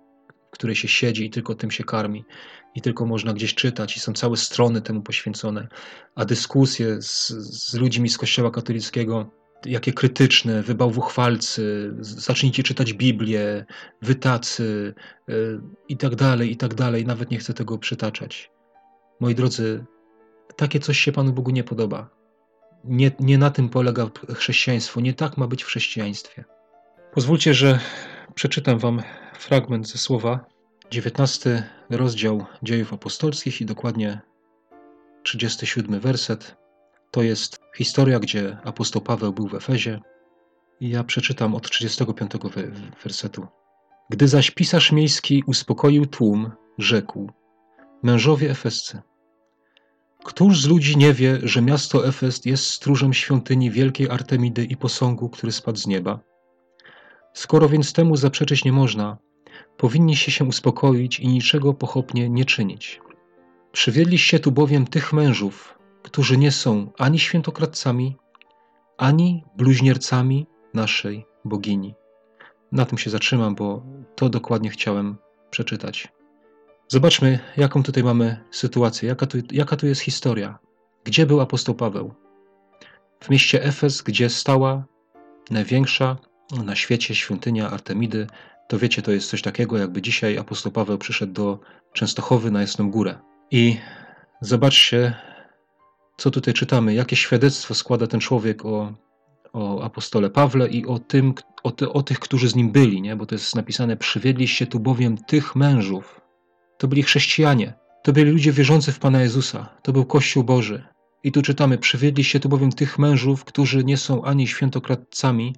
w 0.48 0.50
której 0.50 0.76
się 0.76 0.88
siedzi 0.88 1.24
i 1.26 1.30
tylko 1.30 1.54
tym 1.54 1.70
się 1.70 1.84
karmi 1.84 2.24
i 2.74 2.80
tylko 2.80 3.06
można 3.06 3.32
gdzieś 3.32 3.54
czytać 3.54 3.96
i 3.96 4.00
są 4.00 4.12
całe 4.12 4.36
strony 4.36 4.82
temu 4.82 5.02
poświęcone, 5.02 5.68
a 6.14 6.24
dyskusje 6.24 7.02
z, 7.02 7.28
z 7.28 7.74
ludźmi 7.74 8.08
z 8.08 8.18
kościoła 8.18 8.50
katolickiego 8.50 9.30
jakie 9.66 9.92
krytyczne, 9.92 10.62
wybałwuchwalcy, 10.62 11.94
zacznijcie 12.00 12.62
czytać 12.62 12.92
Biblię, 12.92 13.64
wytacy 14.02 14.94
yy, 15.28 15.60
i 15.88 15.96
tak 15.96 16.14
dalej, 16.14 16.52
i 16.52 16.56
tak 16.56 16.74
dalej. 16.74 17.06
Nawet 17.06 17.30
nie 17.30 17.38
chcę 17.38 17.54
tego 17.54 17.78
przytaczać. 17.78 18.50
Moi 19.20 19.34
drodzy, 19.34 19.84
takie 20.56 20.80
coś 20.80 20.98
się 20.98 21.12
Panu 21.12 21.32
Bogu 21.32 21.50
nie 21.50 21.64
podoba. 21.64 22.19
Nie, 22.84 23.10
nie 23.20 23.38
na 23.38 23.50
tym 23.50 23.68
polega 23.68 24.10
chrześcijaństwo, 24.34 25.00
nie 25.00 25.14
tak 25.14 25.36
ma 25.36 25.46
być 25.46 25.62
w 25.62 25.66
chrześcijaństwie. 25.66 26.44
Pozwólcie, 27.14 27.54
że 27.54 27.80
przeczytam 28.34 28.78
Wam 28.78 29.02
fragment 29.38 29.88
ze 29.88 29.98
słowa, 29.98 30.44
19 30.90 31.68
rozdział 31.90 32.46
Dziejów 32.62 32.92
Apostolskich 32.92 33.60
i 33.60 33.66
dokładnie 33.66 34.20
37 35.22 36.00
werset. 36.00 36.56
To 37.10 37.22
jest 37.22 37.58
historia, 37.76 38.18
gdzie 38.18 38.58
apostoł 38.64 39.02
Paweł 39.02 39.32
był 39.32 39.48
w 39.48 39.54
Efezie. 39.54 40.00
I 40.80 40.90
ja 40.90 41.04
przeczytam 41.04 41.54
od 41.54 41.70
35 41.70 42.30
wersetu. 43.02 43.46
Gdy 44.10 44.28
zaś 44.28 44.50
pisarz 44.50 44.92
miejski 44.92 45.42
uspokoił 45.46 46.06
tłum, 46.06 46.50
rzekł: 46.78 47.30
Mężowie 48.02 48.50
efescy, 48.50 49.02
Któż 50.24 50.60
z 50.60 50.68
ludzi 50.68 50.96
nie 50.96 51.12
wie, 51.12 51.38
że 51.42 51.62
miasto 51.62 52.06
Efes 52.06 52.44
jest 52.44 52.64
stróżem 52.64 53.12
świątyni 53.12 53.70
wielkiej 53.70 54.10
Artemidy 54.10 54.64
i 54.64 54.76
posągu, 54.76 55.28
który 55.28 55.52
spadł 55.52 55.78
z 55.78 55.86
nieba? 55.86 56.20
Skoro 57.34 57.68
więc 57.68 57.92
temu 57.92 58.16
zaprzeczyć 58.16 58.64
nie 58.64 58.72
można, 58.72 59.18
powinniście 59.76 60.32
się 60.32 60.44
uspokoić 60.44 61.20
i 61.20 61.28
niczego 61.28 61.74
pochopnie 61.74 62.28
nie 62.28 62.44
czynić. 62.44 63.00
Przywiedliście 63.72 64.40
tu 64.40 64.52
bowiem 64.52 64.86
tych 64.86 65.12
mężów, 65.12 65.78
którzy 66.02 66.36
nie 66.36 66.52
są 66.52 66.92
ani 66.98 67.18
świętokradcami, 67.18 68.16
ani 68.98 69.44
bluźniercami 69.56 70.46
naszej 70.74 71.26
bogini. 71.44 71.94
Na 72.72 72.86
tym 72.86 72.98
się 72.98 73.10
zatrzymam, 73.10 73.54
bo 73.54 73.82
to 74.16 74.28
dokładnie 74.28 74.70
chciałem 74.70 75.16
przeczytać. 75.50 76.08
Zobaczmy, 76.92 77.38
jaką 77.56 77.82
tutaj 77.82 78.04
mamy 78.04 78.44
sytuację, 78.50 79.08
jaka 79.08 79.26
tu, 79.26 79.38
jaka 79.52 79.76
tu 79.76 79.86
jest 79.86 80.00
historia. 80.00 80.58
Gdzie 81.04 81.26
był 81.26 81.40
apostoł 81.40 81.74
Paweł? 81.74 82.14
W 83.20 83.30
mieście 83.30 83.64
Efes, 83.64 84.02
gdzie 84.02 84.30
stała 84.30 84.84
największa 85.50 86.16
na 86.64 86.76
świecie 86.76 87.14
świątynia 87.14 87.70
Artemidy. 87.70 88.26
To 88.68 88.78
wiecie, 88.78 89.02
to 89.02 89.12
jest 89.12 89.30
coś 89.30 89.42
takiego, 89.42 89.78
jakby 89.78 90.02
dzisiaj 90.02 90.38
apostoł 90.38 90.72
Paweł 90.72 90.98
przyszedł 90.98 91.32
do 91.32 91.58
Częstochowy 91.92 92.50
na 92.50 92.60
Jasną 92.60 92.90
Górę. 92.90 93.18
I 93.50 93.76
zobaczcie, 94.40 95.14
co 96.16 96.30
tutaj 96.30 96.54
czytamy, 96.54 96.94
jakie 96.94 97.16
świadectwo 97.16 97.74
składa 97.74 98.06
ten 98.06 98.20
człowiek 98.20 98.64
o, 98.64 98.92
o 99.52 99.82
apostole 99.82 100.30
Pawle 100.30 100.68
i 100.68 100.86
o, 100.86 100.98
tym, 100.98 101.34
o, 101.62 101.70
ty, 101.70 101.92
o 101.92 102.02
tych, 102.02 102.18
którzy 102.20 102.48
z 102.48 102.54
nim 102.54 102.72
byli, 102.72 103.02
nie? 103.02 103.16
bo 103.16 103.26
to 103.26 103.34
jest 103.34 103.56
napisane, 103.56 103.96
przywiedliście 103.96 104.66
tu 104.66 104.80
bowiem 104.80 105.18
tych 105.18 105.56
mężów. 105.56 106.19
To 106.80 106.88
byli 106.88 107.02
chrześcijanie, 107.02 107.74
to 108.02 108.12
byli 108.12 108.30
ludzie 108.30 108.52
wierzący 108.52 108.92
w 108.92 108.98
Pana 108.98 109.22
Jezusa, 109.22 109.68
to 109.82 109.92
był 109.92 110.04
Kościół 110.04 110.44
Boży. 110.44 110.84
I 111.24 111.32
tu 111.32 111.42
czytamy, 111.42 111.78
przywiedliście 111.78 112.40
tu 112.40 112.48
bowiem 112.48 112.72
tych 112.72 112.98
mężów, 112.98 113.44
którzy 113.44 113.84
nie 113.84 113.96
są 113.96 114.24
ani 114.24 114.46
świętokradcami, 114.46 115.54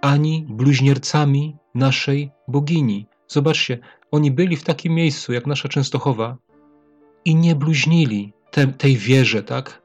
ani 0.00 0.46
bluźniercami 0.48 1.56
naszej 1.74 2.30
bogini. 2.48 3.06
Zobaczcie, 3.28 3.78
oni 4.10 4.30
byli 4.30 4.56
w 4.56 4.64
takim 4.64 4.94
miejscu 4.94 5.32
jak 5.32 5.46
nasza 5.46 5.68
Częstochowa 5.68 6.36
i 7.24 7.34
nie 7.34 7.54
bluźnili 7.54 8.32
te, 8.50 8.66
tej 8.66 8.96
wierze, 8.96 9.42
tak? 9.42 9.82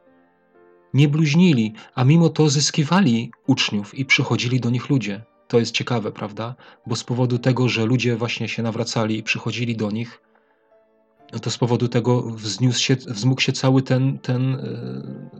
Nie 0.93 1.07
bluźnili, 1.07 1.73
a 1.95 2.03
mimo 2.03 2.29
to 2.29 2.49
zyskiwali 2.49 3.31
uczniów 3.47 3.95
i 3.95 4.05
przychodzili 4.05 4.59
do 4.59 4.69
nich 4.69 4.89
ludzie. 4.89 5.21
To 5.47 5.59
jest 5.59 5.71
ciekawe, 5.71 6.11
prawda? 6.11 6.55
Bo 6.87 6.95
z 6.95 7.03
powodu 7.03 7.39
tego, 7.39 7.69
że 7.69 7.85
ludzie 7.85 8.15
właśnie 8.15 8.47
się 8.47 8.63
nawracali 8.63 9.17
i 9.17 9.23
przychodzili 9.23 9.75
do 9.75 9.91
nich, 9.91 10.21
no 11.33 11.39
to 11.39 11.51
z 11.51 11.57
powodu 11.57 11.87
tego 11.87 12.21
wzniósł 12.21 12.79
się, 12.79 12.95
wzmógł 12.95 13.41
się 13.41 13.51
cały 13.51 13.81
ten, 13.81 14.19
ten, 14.19 14.55
e, 14.55 15.39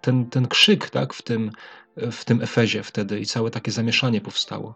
ten, 0.00 0.30
ten 0.30 0.48
krzyk 0.48 0.90
tak? 0.90 1.14
w, 1.14 1.22
tym, 1.22 1.50
w 1.96 2.24
tym 2.24 2.42
Efezie 2.42 2.82
wtedy 2.82 3.20
i 3.20 3.26
całe 3.26 3.50
takie 3.50 3.70
zamieszanie 3.70 4.20
powstało. 4.20 4.74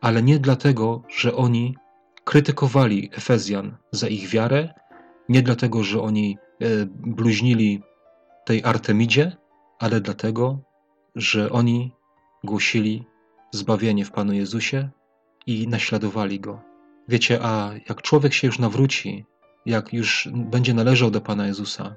Ale 0.00 0.22
nie 0.22 0.38
dlatego, 0.38 1.02
że 1.16 1.36
oni 1.36 1.76
krytykowali 2.24 3.10
Efezjan 3.12 3.76
za 3.90 4.08
ich 4.08 4.28
wiarę, 4.28 4.74
nie 5.28 5.42
dlatego, 5.42 5.82
że 5.82 6.02
oni 6.02 6.38
e, 6.60 6.66
bluźnili 6.88 7.82
tej 8.44 8.64
Artemidzie, 8.64 9.36
ale 9.78 10.00
dlatego, 10.00 10.58
że 11.14 11.50
oni 11.50 11.94
głosili 12.44 13.04
zbawienie 13.50 14.04
w 14.04 14.10
Panu 14.10 14.32
Jezusie 14.32 14.90
i 15.46 15.68
naśladowali 15.68 16.40
Go. 16.40 16.60
Wiecie, 17.08 17.38
a 17.42 17.70
jak 17.88 18.02
człowiek 18.02 18.32
się 18.32 18.46
już 18.46 18.58
nawróci, 18.58 19.24
jak 19.66 19.92
już 19.92 20.28
będzie 20.32 20.74
należał 20.74 21.10
do 21.10 21.20
Pana 21.20 21.46
Jezusa, 21.46 21.96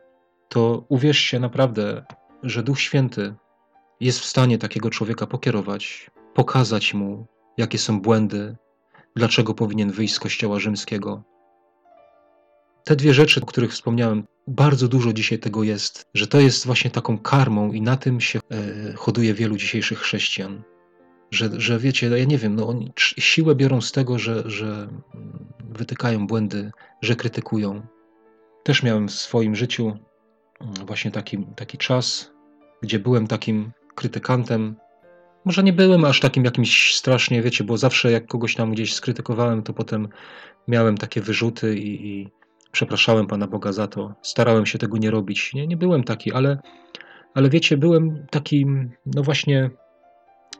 to 0.49 0.86
uwierzcie 0.89 1.39
naprawdę, 1.39 2.06
że 2.43 2.63
Duch 2.63 2.80
Święty 2.80 3.36
jest 3.99 4.19
w 4.19 4.25
stanie 4.25 4.58
takiego 4.58 4.89
człowieka 4.89 5.28
pokierować, 5.28 6.12
pokazać 6.34 6.93
mu, 6.93 7.28
jakie 7.58 7.78
są 7.78 8.01
błędy, 8.01 8.56
dlaczego 9.15 9.54
powinien 9.54 9.91
wyjść 9.91 10.13
z 10.13 10.19
Kościoła 10.19 10.60
Rzymskiego. 10.60 11.23
Te 12.84 12.95
dwie 12.95 13.13
rzeczy, 13.13 13.41
o 13.41 13.45
których 13.45 13.71
wspomniałem, 13.71 14.23
bardzo 14.47 14.88
dużo 14.88 15.13
dzisiaj 15.13 15.39
tego 15.39 15.63
jest, 15.63 16.06
że 16.13 16.28
to 16.28 16.39
jest 16.39 16.65
właśnie 16.65 16.91
taką 16.91 17.17
karmą 17.17 17.71
i 17.71 17.82
na 17.82 17.97
tym 17.97 18.21
się 18.21 18.39
e, 18.39 18.93
hoduje 18.93 19.34
wielu 19.34 19.58
dzisiejszych 19.58 19.99
chrześcijan. 19.99 20.63
Że, 21.32 21.49
że 21.58 21.80
wiecie, 21.80 22.10
ja 22.10 22.25
nie 22.25 22.38
wiem, 22.38 22.56
no 22.56 22.67
oni 22.67 22.91
siłę 22.97 23.56
biorą 23.56 23.82
z 23.82 23.91
tego, 23.91 24.19
że, 24.19 24.43
że 24.45 24.88
wytykają 25.77 26.27
błędy, 26.27 26.71
że 27.01 27.15
krytykują. 27.15 27.81
Też 28.63 28.83
miałem 28.83 29.07
w 29.07 29.11
swoim 29.11 29.55
życiu 29.55 29.97
mm, 30.61 30.73
właśnie 30.85 31.11
taki, 31.11 31.45
taki 31.55 31.77
czas, 31.77 32.31
gdzie 32.81 32.99
byłem 32.99 33.27
takim 33.27 33.71
krytykantem. 33.95 34.75
Może 35.45 35.63
nie 35.63 35.73
byłem 35.73 36.05
aż 36.05 36.19
takim 36.19 36.45
jakimś 36.45 36.95
strasznie, 36.95 37.41
wiecie, 37.41 37.63
bo 37.63 37.77
zawsze 37.77 38.11
jak 38.11 38.27
kogoś 38.27 38.55
tam 38.55 38.71
gdzieś 38.71 38.93
skrytykowałem, 38.93 39.63
to 39.63 39.73
potem 39.73 40.07
miałem 40.67 40.97
takie 40.97 41.21
wyrzuty 41.21 41.75
i, 41.75 42.07
i 42.07 42.29
przepraszałem 42.71 43.27
Pana 43.27 43.47
Boga 43.47 43.71
za 43.71 43.88
to. 43.88 44.13
Starałem 44.21 44.65
się 44.65 44.79
tego 44.79 44.97
nie 44.97 45.11
robić. 45.11 45.53
Nie, 45.53 45.67
nie 45.67 45.77
byłem 45.77 46.03
taki, 46.03 46.33
ale, 46.33 46.59
ale 47.33 47.49
wiecie, 47.49 47.77
byłem 47.77 48.25
takim, 48.31 48.91
no 49.05 49.23
właśnie, 49.23 49.69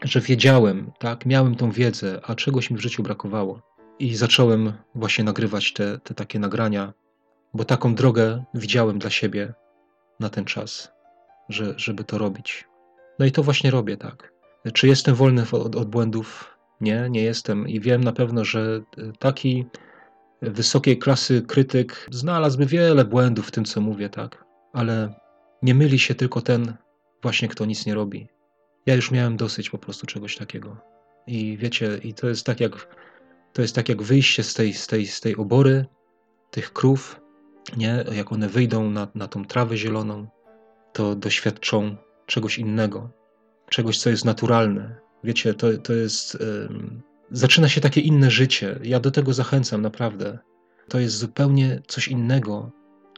że 0.04 0.21
wiedziałem, 0.21 0.91
tak, 0.99 1.25
miałem 1.25 1.56
tą 1.56 1.71
wiedzę, 1.71 2.21
a 2.23 2.36
czegoś 2.36 2.71
mi 2.71 2.78
w 2.78 2.82
życiu 2.82 3.04
brakowało. 3.04 3.75
I 4.00 4.16
zacząłem 4.16 4.74
właśnie 4.96 5.24
nagrywać 5.24 5.74
te, 5.74 6.00
te 6.00 6.14
takie 6.14 6.40
nagrania, 6.40 6.94
bo 7.54 7.66
taką 7.66 7.96
drogę 7.96 8.44
widziałem 8.54 9.00
dla 9.00 9.10
siebie 9.10 9.54
na 10.20 10.30
ten 10.30 10.46
czas, 10.46 10.92
że, 11.50 11.74
żeby 11.78 12.04
to 12.04 12.18
robić. 12.18 12.68
No 13.20 13.26
i 13.26 13.32
to 13.32 13.44
właśnie 13.44 13.72
robię, 13.72 13.98
tak. 13.98 14.34
Czy 14.74 14.88
jestem 14.88 15.16
wolny 15.16 15.44
od, 15.52 15.76
od 15.76 15.90
błędów? 15.90 16.58
Nie, 16.82 17.08
nie 17.10 17.22
jestem. 17.22 17.68
I 17.68 17.80
wiem 17.80 18.04
na 18.04 18.12
pewno, 18.12 18.46
że 18.46 18.82
taki 19.20 19.66
wysokiej 20.42 21.00
klasy 21.00 21.42
krytyk 21.42 22.08
znalazłby 22.12 22.66
wiele 22.66 23.06
błędów 23.06 23.48
w 23.48 23.52
tym, 23.52 23.66
co 23.66 23.82
mówię, 23.82 24.10
tak. 24.10 24.46
Ale 24.74 25.14
nie 25.62 25.76
myli 25.76 26.00
się 26.00 26.16
tylko 26.16 26.42
ten 26.42 26.74
właśnie, 27.22 27.48
kto 27.48 27.66
nic 27.66 27.86
nie 27.86 27.96
robi. 27.96 28.28
Ja 28.86 28.96
już 28.96 29.12
miałem 29.12 29.38
dosyć 29.38 29.70
po 29.70 29.78
prostu 29.78 30.08
czegoś 30.08 30.38
takiego. 30.38 30.78
I 31.28 31.58
wiecie, 31.58 32.00
i 32.04 32.14
to 32.14 32.28
jest 32.28 32.46
tak 32.46 32.60
jak, 32.60 32.88
to 33.56 33.62
jest 33.62 33.76
tak 33.76 33.89
jak 33.89 34.04
wyjście 34.04 34.44
z 34.44 34.54
tej, 34.54 34.74
z 34.74 34.88
tej, 34.88 35.08
z 35.08 35.22
tej 35.22 35.36
obory, 35.36 35.86
tych 36.52 36.74
krów, 36.74 37.22
nie? 37.78 38.06
Jak 38.12 38.32
one 38.32 38.50
wyjdą 38.50 38.89
na, 38.89 39.08
na 39.15 39.28
tą 39.28 39.46
trawę 39.46 39.78
zieloną, 39.78 40.28
to 40.94 41.15
doświadczą 41.15 41.96
czegoś 42.26 42.58
innego, 42.58 43.10
czegoś, 43.70 43.98
co 44.00 44.10
jest 44.10 44.26
naturalne. 44.26 44.96
Wiecie, 45.24 45.54
to, 45.54 45.78
to 45.78 45.94
jest. 45.94 46.38
zaczyna 47.32 47.70
się 47.70 47.82
takie 47.82 48.02
inne 48.02 48.32
życie. 48.32 48.80
Ja 48.84 49.00
do 49.00 49.12
tego 49.12 49.34
zachęcam, 49.34 49.82
naprawdę. 49.82 50.39
To 50.89 51.00
jest 51.00 51.18
zupełnie 51.18 51.82
coś 51.88 52.08
innego 52.08 52.72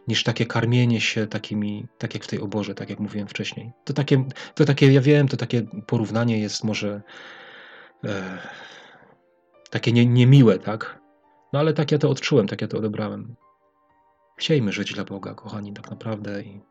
niż 0.08 0.23
takie 0.23 0.45
karmienie 0.45 1.02
się 1.02 1.28
takimi, 1.28 1.88
tak 1.97 2.13
jak 2.13 2.23
w 2.23 2.28
tej 2.28 2.39
oborze, 2.39 2.76
tak 2.76 2.89
jak 2.89 3.00
mówiłem 3.00 3.28
wcześniej. 3.28 3.71
To 3.86 3.93
takie, 3.93 4.26
to 4.56 4.65
takie 4.65 4.91
ja 4.93 5.02
wiem, 5.02 5.28
to 5.28 5.38
takie 5.38 5.62
porównanie 5.88 6.39
jest 6.39 6.63
może 6.63 7.02
e, 8.04 8.38
takie 9.69 9.91
nie, 9.91 10.06
niemiłe, 10.06 10.60
tak? 10.60 11.01
No 11.53 11.60
ale 11.60 11.73
tak 11.73 11.91
ja 11.91 11.97
to 11.97 12.10
odczułem, 12.10 12.47
tak 12.47 12.62
ja 12.62 12.67
to 12.67 12.77
odebrałem. 12.77 13.36
Chciejmy 14.38 14.71
żyć 14.71 14.93
dla 14.93 15.03
Boga, 15.03 15.34
kochani, 15.34 15.73
tak 15.73 15.89
naprawdę. 15.89 16.43
I 16.43 16.62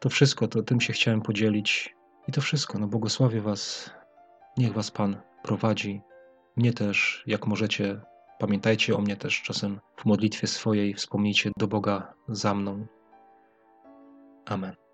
to 0.00 0.08
wszystko, 0.08 0.48
to 0.48 0.62
tym 0.62 0.80
się 0.80 0.92
chciałem 0.92 1.22
podzielić. 1.22 1.96
I 2.28 2.32
to 2.32 2.40
wszystko, 2.40 2.78
no 2.78 2.86
błogosławię 2.86 3.40
Was. 3.40 3.90
Niech 4.56 4.72
Was 4.72 4.90
Pan 4.90 5.16
prowadzi. 5.42 6.00
Mnie 6.56 6.72
też, 6.72 7.24
jak 7.26 7.46
możecie, 7.46 8.00
pamiętajcie 8.38 8.96
o 8.96 9.00
mnie 9.00 9.16
też 9.16 9.42
czasem 9.42 9.80
w 9.96 10.04
modlitwie 10.04 10.46
swojej, 10.46 10.94
wspomnijcie 10.94 11.50
do 11.56 11.68
Boga 11.68 12.14
za 12.28 12.54
mną. 12.54 12.86
Amen. 14.46 14.89